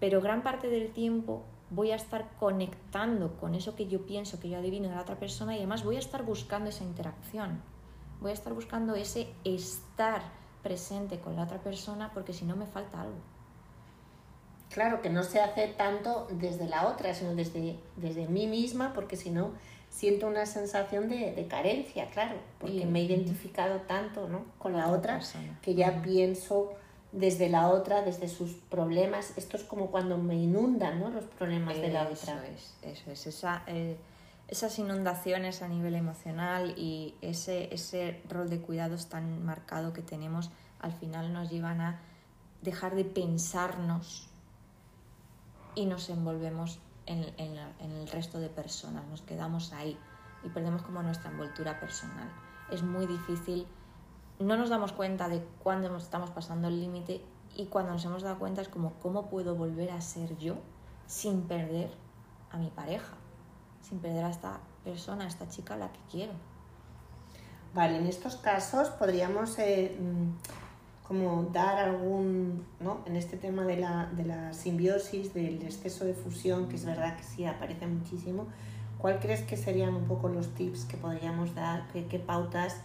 pero 0.00 0.20
gran 0.20 0.42
parte 0.42 0.68
del 0.68 0.92
tiempo 0.92 1.42
voy 1.70 1.90
a 1.90 1.96
estar 1.96 2.30
conectando 2.38 3.36
con 3.36 3.54
eso 3.54 3.74
que 3.74 3.88
yo 3.88 4.06
pienso, 4.06 4.38
que 4.38 4.48
yo 4.48 4.58
adivino 4.58 4.88
de 4.88 4.94
la 4.94 5.02
otra 5.02 5.18
persona 5.18 5.54
y 5.54 5.58
además 5.58 5.84
voy 5.84 5.96
a 5.96 5.98
estar 5.98 6.22
buscando 6.22 6.70
esa 6.70 6.84
interacción. 6.84 7.60
Voy 8.20 8.30
a 8.30 8.34
estar 8.34 8.54
buscando 8.54 8.94
ese 8.94 9.28
estar 9.42 10.22
presente 10.62 11.18
con 11.18 11.34
la 11.36 11.42
otra 11.42 11.58
persona 11.58 12.12
porque 12.14 12.32
si 12.32 12.44
no 12.44 12.54
me 12.54 12.66
falta 12.66 13.00
algo. 13.00 13.18
Claro, 14.70 15.02
que 15.02 15.10
no 15.10 15.22
se 15.22 15.40
hace 15.40 15.68
tanto 15.68 16.26
desde 16.30 16.68
la 16.68 16.88
otra, 16.88 17.14
sino 17.14 17.34
desde, 17.34 17.78
desde 17.96 18.26
mí 18.28 18.46
misma, 18.46 18.92
porque 18.92 19.16
si 19.16 19.30
no 19.30 19.52
siento 19.94 20.26
una 20.26 20.44
sensación 20.44 21.08
de, 21.08 21.46
carencia, 21.48 22.10
claro, 22.10 22.34
porque 22.58 22.84
me 22.84 23.00
he 23.00 23.04
identificado 23.04 23.82
tanto 23.82 24.28
¿no? 24.28 24.44
con 24.58 24.72
la 24.72 24.90
otra 24.90 25.20
que 25.62 25.74
ya 25.76 26.02
pienso 26.02 26.72
desde 27.12 27.48
la 27.48 27.68
otra, 27.68 28.02
desde 28.02 28.26
sus 28.28 28.54
problemas. 28.54 29.32
Esto 29.36 29.56
es 29.56 29.62
como 29.62 29.92
cuando 29.92 30.18
me 30.18 30.34
inundan 30.34 30.98
¿no? 30.98 31.10
los 31.10 31.24
problemas 31.26 31.76
de 31.76 31.92
la 31.92 32.08
otra. 32.08 32.44
Eso 32.44 32.44
es, 32.44 32.74
eso 32.82 33.10
es. 33.12 33.26
Esa, 33.28 33.62
eh, 33.68 33.96
esas 34.48 34.76
inundaciones 34.80 35.62
a 35.62 35.68
nivel 35.68 35.94
emocional 35.94 36.74
y 36.76 37.14
ese, 37.22 37.72
ese 37.72 38.20
rol 38.28 38.50
de 38.50 38.58
cuidados 38.58 39.08
tan 39.08 39.44
marcado 39.44 39.92
que 39.92 40.02
tenemos 40.02 40.50
al 40.80 40.92
final 40.92 41.32
nos 41.32 41.50
llevan 41.50 41.80
a 41.80 42.00
dejar 42.62 42.96
de 42.96 43.04
pensarnos 43.04 44.28
y 45.76 45.86
nos 45.86 46.10
envolvemos 46.10 46.80
en, 47.06 47.58
el 47.78 48.08
resto 48.08 48.38
de 48.38 48.48
personas, 48.48 49.06
nos 49.06 49.22
quedamos 49.22 49.72
ahí 49.72 49.98
y 50.42 50.48
perdemos 50.48 50.82
como 50.82 51.02
nuestra 51.02 51.30
envoltura 51.30 51.80
personal. 51.80 52.30
Es 52.70 52.82
muy 52.82 53.06
difícil, 53.06 53.66
no 54.38 54.56
nos 54.56 54.68
damos 54.68 54.92
cuenta 54.92 55.28
de 55.28 55.44
cuándo 55.62 55.94
estamos 55.96 56.30
pasando 56.30 56.68
el 56.68 56.80
límite 56.80 57.24
y 57.54 57.66
cuando 57.66 57.92
nos 57.92 58.04
hemos 58.04 58.22
dado 58.22 58.38
cuenta 58.38 58.62
es 58.62 58.68
como 58.68 58.94
cómo 58.94 59.28
puedo 59.28 59.54
volver 59.54 59.90
a 59.90 60.00
ser 60.00 60.36
yo 60.38 60.56
sin 61.06 61.42
perder 61.42 61.90
a 62.50 62.58
mi 62.58 62.70
pareja, 62.70 63.14
sin 63.82 63.98
perder 64.00 64.24
a 64.24 64.30
esta 64.30 64.60
persona, 64.82 65.24
a 65.24 65.28
esta 65.28 65.48
chica 65.48 65.74
a 65.74 65.76
la 65.76 65.92
que 65.92 66.00
quiero. 66.10 66.32
Vale, 67.74 67.98
en 67.98 68.06
estos 68.06 68.36
casos 68.36 68.88
podríamos 68.90 69.58
eh, 69.58 69.98
como 71.06 71.44
dar 71.52 71.78
algún, 71.78 72.66
¿no? 72.80 73.02
En 73.06 73.16
este 73.16 73.36
tema 73.36 73.64
de 73.64 73.76
la, 73.76 74.10
de 74.16 74.24
la 74.24 74.52
simbiosis, 74.54 75.34
del 75.34 75.62
exceso 75.62 76.04
de 76.04 76.14
fusión, 76.14 76.68
que 76.68 76.76
es 76.76 76.84
verdad 76.84 77.16
que 77.16 77.22
sí 77.22 77.44
aparece 77.44 77.86
muchísimo, 77.86 78.46
¿cuál 78.98 79.20
crees 79.20 79.42
que 79.42 79.56
serían 79.56 79.94
un 79.94 80.06
poco 80.06 80.28
los 80.28 80.54
tips 80.54 80.86
que 80.86 80.96
podríamos 80.96 81.54
dar, 81.54 81.86
qué, 81.92 82.06
qué 82.06 82.18
pautas 82.18 82.76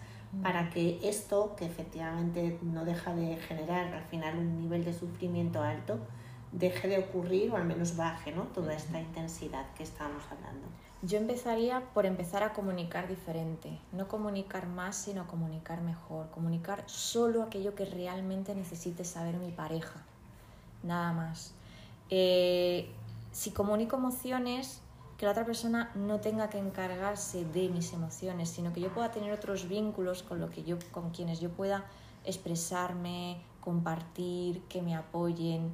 para 0.43 0.69
que 0.69 0.99
esto, 1.01 1.55
que 1.55 1.65
efectivamente 1.65 2.59
no 2.61 2.85
deja 2.85 3.15
de 3.15 3.37
generar 3.37 3.93
al 3.93 4.03
final 4.03 4.37
un 4.37 4.61
nivel 4.61 4.85
de 4.85 4.93
sufrimiento 4.93 5.61
alto, 5.63 5.97
deje 6.51 6.87
de 6.87 6.99
ocurrir 6.99 7.51
o 7.51 7.57
al 7.57 7.65
menos 7.65 7.95
baje 7.95 8.31
¿no? 8.31 8.43
toda 8.43 8.73
esta 8.73 8.99
intensidad 8.99 9.65
que 9.75 9.83
estábamos 9.83 10.23
hablando? 10.31 10.67
Yo 11.01 11.17
empezaría 11.17 11.81
por 11.93 12.05
empezar 12.05 12.43
a 12.43 12.51
comunicar 12.51 13.07
diferente, 13.07 13.79
no 13.93 14.09
comunicar 14.09 14.67
más, 14.67 14.97
sino 14.97 15.27
comunicar 15.27 15.81
mejor, 15.81 16.29
comunicar 16.29 16.83
solo 16.87 17.41
aquello 17.41 17.73
que 17.73 17.85
realmente 17.85 18.53
necesite 18.53 19.05
saber 19.05 19.37
mi 19.37 19.51
pareja, 19.51 20.03
nada 20.83 21.13
más. 21.13 21.53
Eh, 22.09 22.89
si 23.31 23.51
comunico 23.51 23.95
emociones, 23.95 24.81
que 25.17 25.25
la 25.25 25.31
otra 25.31 25.45
persona 25.45 25.89
no 25.95 26.19
tenga 26.19 26.49
que 26.49 26.57
encargarse 26.57 27.45
de 27.45 27.69
mis 27.69 27.93
emociones, 27.93 28.49
sino 28.49 28.73
que 28.73 28.81
yo 28.81 28.93
pueda 28.93 29.09
tener 29.09 29.31
otros 29.31 29.69
vínculos 29.69 30.23
con, 30.23 30.41
lo 30.41 30.49
que 30.49 30.63
yo, 30.63 30.77
con 30.91 31.11
quienes 31.11 31.39
yo 31.39 31.49
pueda 31.49 31.85
expresarme, 32.25 33.41
compartir, 33.61 34.63
que 34.63 34.81
me 34.81 34.95
apoyen, 34.97 35.71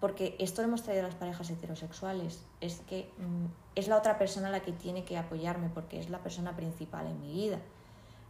porque 0.00 0.34
esto 0.38 0.62
lo 0.62 0.68
hemos 0.68 0.82
traído 0.82 1.04
a 1.04 1.08
las 1.08 1.14
parejas 1.14 1.50
heterosexuales, 1.50 2.42
es 2.62 2.80
que 2.80 3.10
mm, 3.18 3.46
es 3.74 3.88
la 3.88 3.98
otra 3.98 4.16
persona 4.18 4.48
la 4.48 4.60
que 4.60 4.72
tiene 4.72 5.04
que 5.04 5.18
apoyarme 5.18 5.68
porque 5.68 5.98
es 5.98 6.08
la 6.08 6.22
persona 6.22 6.56
principal 6.56 7.06
en 7.06 7.20
mi 7.20 7.32
vida. 7.32 7.58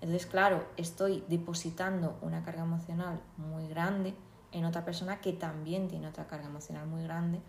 Entonces, 0.00 0.26
claro, 0.26 0.64
estoy 0.76 1.22
depositando 1.28 2.18
una 2.22 2.42
carga 2.42 2.62
emocional 2.62 3.20
muy 3.36 3.68
grande 3.68 4.14
en 4.50 4.64
otra 4.64 4.84
persona 4.84 5.20
que 5.20 5.32
también 5.32 5.86
tiene 5.86 6.08
otra 6.08 6.26
carga 6.26 6.46
emocional 6.46 6.88
muy 6.88 7.04
grande 7.04 7.40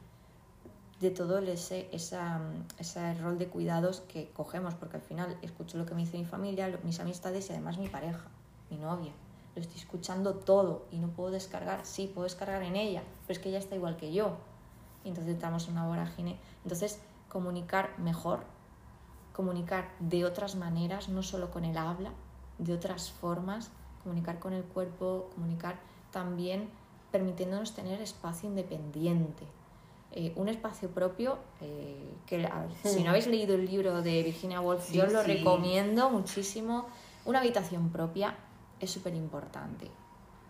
de 0.99 1.09
todo 1.09 1.39
ese, 1.39 1.89
esa, 1.91 2.39
ese 2.77 3.13
rol 3.15 3.37
de 3.37 3.47
cuidados 3.47 4.01
que 4.01 4.29
cogemos, 4.31 4.75
porque 4.75 4.97
al 4.97 5.01
final 5.01 5.37
escucho 5.41 5.77
lo 5.77 5.85
que 5.85 5.95
me 5.95 6.01
dice 6.01 6.17
mi 6.17 6.25
familia, 6.25 6.79
mis 6.83 6.99
amistades 6.99 7.49
y 7.49 7.53
además 7.53 7.77
mi 7.77 7.89
pareja, 7.89 8.29
mi 8.69 8.77
novia. 8.77 9.11
Lo 9.55 9.61
estoy 9.61 9.79
escuchando 9.79 10.35
todo 10.35 10.85
y 10.91 10.99
no 10.99 11.09
puedo 11.09 11.31
descargar. 11.31 11.85
Sí, 11.85 12.09
puedo 12.13 12.23
descargar 12.23 12.63
en 12.63 12.75
ella, 12.75 13.03
pero 13.27 13.37
es 13.37 13.39
que 13.39 13.49
ella 13.49 13.59
está 13.59 13.75
igual 13.75 13.97
que 13.97 14.13
yo. 14.13 14.37
Y 15.03 15.09
entonces 15.09 15.35
estamos 15.35 15.67
en 15.67 15.73
una 15.73 15.87
vorágine. 15.87 16.37
Entonces, 16.63 16.99
comunicar 17.29 17.97
mejor, 17.99 18.43
comunicar 19.33 19.89
de 19.99 20.25
otras 20.25 20.55
maneras, 20.55 21.09
no 21.09 21.23
solo 21.23 21.51
con 21.51 21.65
el 21.65 21.77
habla, 21.77 22.11
de 22.57 22.73
otras 22.73 23.11
formas, 23.11 23.71
comunicar 24.03 24.39
con 24.39 24.53
el 24.53 24.63
cuerpo, 24.63 25.29
comunicar 25.33 25.79
también 26.11 26.69
permitiéndonos 27.11 27.73
tener 27.73 28.01
espacio 28.01 28.49
independiente. 28.49 29.45
Eh, 30.11 30.31
un 30.35 30.47
espacio 30.47 30.89
propio, 30.89 31.39
eh, 31.59 32.13
que 32.27 32.47
si 32.83 33.03
no 33.03 33.09
habéis 33.09 33.25
leído 33.27 33.55
el 33.55 33.65
libro 33.65 34.01
de 34.03 34.21
Virginia 34.21 34.61
Woolf, 34.61 34.91
yo 34.91 35.07
lo 35.07 35.23
recomiendo 35.23 36.09
muchísimo. 36.11 36.87
Una 37.25 37.39
habitación 37.39 37.89
propia 37.89 38.35
es 38.79 38.91
súper 38.91 39.15
importante. 39.15 39.89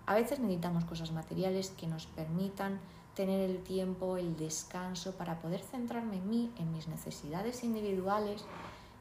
A 0.06 0.16
veces 0.16 0.40
necesitamos 0.40 0.86
cosas 0.86 1.12
materiales 1.12 1.70
que 1.70 1.88
nos 1.88 2.06
permitan 2.08 2.80
tener 3.16 3.50
el 3.50 3.64
tiempo, 3.64 4.18
el 4.18 4.36
descanso 4.36 5.14
para 5.14 5.40
poder 5.40 5.62
centrarme 5.62 6.18
en 6.18 6.30
mí, 6.30 6.52
en 6.58 6.72
mis 6.74 6.88
necesidades 6.88 7.64
individuales 7.64 8.44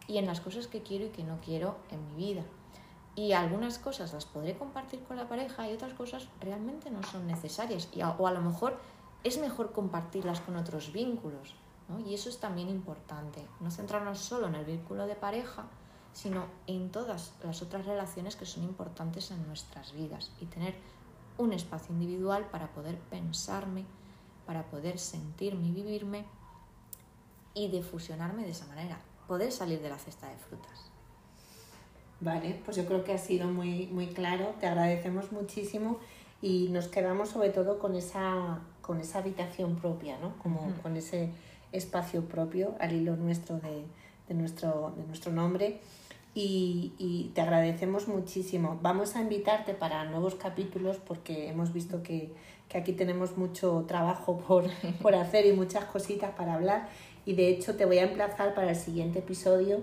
y 0.06 0.18
en 0.18 0.26
las 0.26 0.40
cosas 0.40 0.66
que 0.66 0.82
quiero 0.82 1.06
y 1.06 1.10
que 1.10 1.24
no 1.24 1.38
quiero 1.44 1.76
en 1.90 2.06
mi 2.08 2.14
vida. 2.14 2.42
Y 3.14 3.32
algunas 3.32 3.78
cosas 3.78 4.12
las 4.12 4.24
podré 4.24 4.56
compartir 4.56 5.02
con 5.04 5.16
la 5.16 5.28
pareja 5.28 5.68
y 5.68 5.74
otras 5.74 5.92
cosas 5.94 6.28
realmente 6.40 6.90
no 6.90 7.02
son 7.02 7.26
necesarias. 7.26 7.88
Y 7.92 8.02
o 8.02 8.26
a 8.26 8.32
lo 8.32 8.40
mejor 8.40 8.78
es 9.24 9.38
mejor 9.38 9.72
compartirlas 9.72 10.40
con 10.40 10.56
otros 10.56 10.92
vínculos. 10.92 11.54
Y 12.06 12.14
eso 12.14 12.30
es 12.30 12.38
también 12.38 12.70
importante. 12.70 13.46
No 13.60 13.70
centrarnos 13.70 14.18
solo 14.18 14.46
en 14.46 14.54
el 14.54 14.64
vínculo 14.64 15.06
de 15.06 15.14
pareja, 15.14 15.66
sino 16.12 16.46
en 16.66 16.90
todas 16.90 17.32
las 17.42 17.62
otras 17.62 17.86
relaciones 17.86 18.36
que 18.36 18.46
son 18.46 18.64
importantes 18.64 19.30
en 19.30 19.46
nuestras 19.46 19.92
vidas. 19.92 20.30
Y 20.40 20.46
tener 20.46 20.74
un 21.38 21.52
espacio 21.52 21.94
individual 21.94 22.46
para 22.50 22.68
poder 22.68 22.96
pensarme, 23.10 23.84
para 24.46 24.64
poder 24.64 24.98
sentirme 24.98 25.68
y 25.68 25.72
vivirme 25.72 26.24
y 27.54 27.68
de 27.68 27.82
fusionarme 27.82 28.42
de 28.42 28.50
esa 28.50 28.66
manera, 28.66 28.98
poder 29.26 29.52
salir 29.52 29.80
de 29.80 29.88
la 29.88 29.98
cesta 29.98 30.28
de 30.28 30.36
frutas. 30.36 30.90
Vale, 32.20 32.60
pues 32.64 32.76
yo 32.76 32.86
creo 32.86 33.02
que 33.02 33.12
ha 33.12 33.18
sido 33.18 33.48
muy, 33.48 33.88
muy 33.88 34.06
claro, 34.06 34.54
te 34.60 34.66
agradecemos 34.66 35.32
muchísimo 35.32 35.98
y 36.40 36.68
nos 36.68 36.88
quedamos 36.88 37.30
sobre 37.30 37.50
todo 37.50 37.78
con 37.78 37.96
esa, 37.96 38.60
con 38.80 39.00
esa 39.00 39.18
habitación 39.18 39.76
propia, 39.76 40.18
¿no? 40.18 40.38
Como 40.38 40.72
con 40.82 40.96
ese 40.96 41.30
espacio 41.72 42.24
propio 42.26 42.74
al 42.78 42.92
hilo 42.92 43.16
nuestro 43.16 43.58
de, 43.58 43.84
de, 44.28 44.34
nuestro, 44.34 44.92
de 44.96 45.04
nuestro 45.04 45.32
nombre 45.32 45.80
y, 46.34 46.92
y, 46.98 47.30
te 47.34 47.42
agradecemos 47.42 48.08
muchísimo. 48.08 48.78
Vamos 48.80 49.16
a 49.16 49.20
invitarte 49.20 49.74
para 49.74 50.04
nuevos 50.04 50.34
capítulos 50.34 50.96
porque 50.96 51.48
hemos 51.48 51.74
visto 51.74 52.02
que, 52.02 52.32
que 52.70 52.78
aquí 52.78 52.92
tenemos 52.94 53.36
mucho 53.36 53.84
trabajo 53.86 54.38
por, 54.38 54.64
por, 55.02 55.14
hacer 55.14 55.44
y 55.44 55.52
muchas 55.52 55.84
cositas 55.84 56.30
para 56.30 56.54
hablar. 56.54 56.88
Y 57.26 57.34
de 57.34 57.50
hecho 57.50 57.76
te 57.76 57.84
voy 57.84 57.98
a 57.98 58.04
emplazar 58.04 58.54
para 58.54 58.70
el 58.70 58.76
siguiente 58.76 59.18
episodio. 59.18 59.82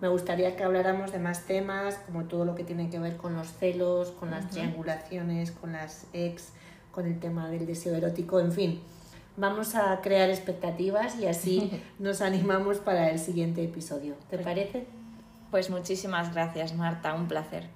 Me 0.00 0.08
gustaría 0.08 0.56
que 0.56 0.64
habláramos 0.64 1.12
de 1.12 1.18
más 1.18 1.46
temas, 1.46 1.96
como 2.06 2.24
todo 2.24 2.44
lo 2.44 2.54
que 2.54 2.64
tiene 2.64 2.88
que 2.88 2.98
ver 2.98 3.16
con 3.16 3.36
los 3.36 3.52
celos, 3.52 4.10
con 4.12 4.30
las 4.30 4.48
triangulaciones, 4.48 5.52
con 5.52 5.72
las 5.72 6.06
ex, 6.14 6.52
con 6.90 7.06
el 7.06 7.20
tema 7.20 7.48
del 7.48 7.66
deseo 7.66 7.94
erótico, 7.94 8.40
en 8.40 8.52
fin. 8.52 8.80
Vamos 9.36 9.74
a 9.74 10.00
crear 10.00 10.30
expectativas 10.30 11.16
y 11.20 11.26
así 11.26 11.70
nos 11.98 12.22
animamos 12.22 12.78
para 12.78 13.10
el 13.10 13.18
siguiente 13.18 13.62
episodio. 13.62 14.14
¿Te 14.28 14.36
pues 14.36 14.42
parece? 14.44 14.99
Pues 15.50 15.70
muchísimas 15.70 16.32
gracias, 16.32 16.74
Marta. 16.74 17.14
Un 17.14 17.26
placer. 17.28 17.68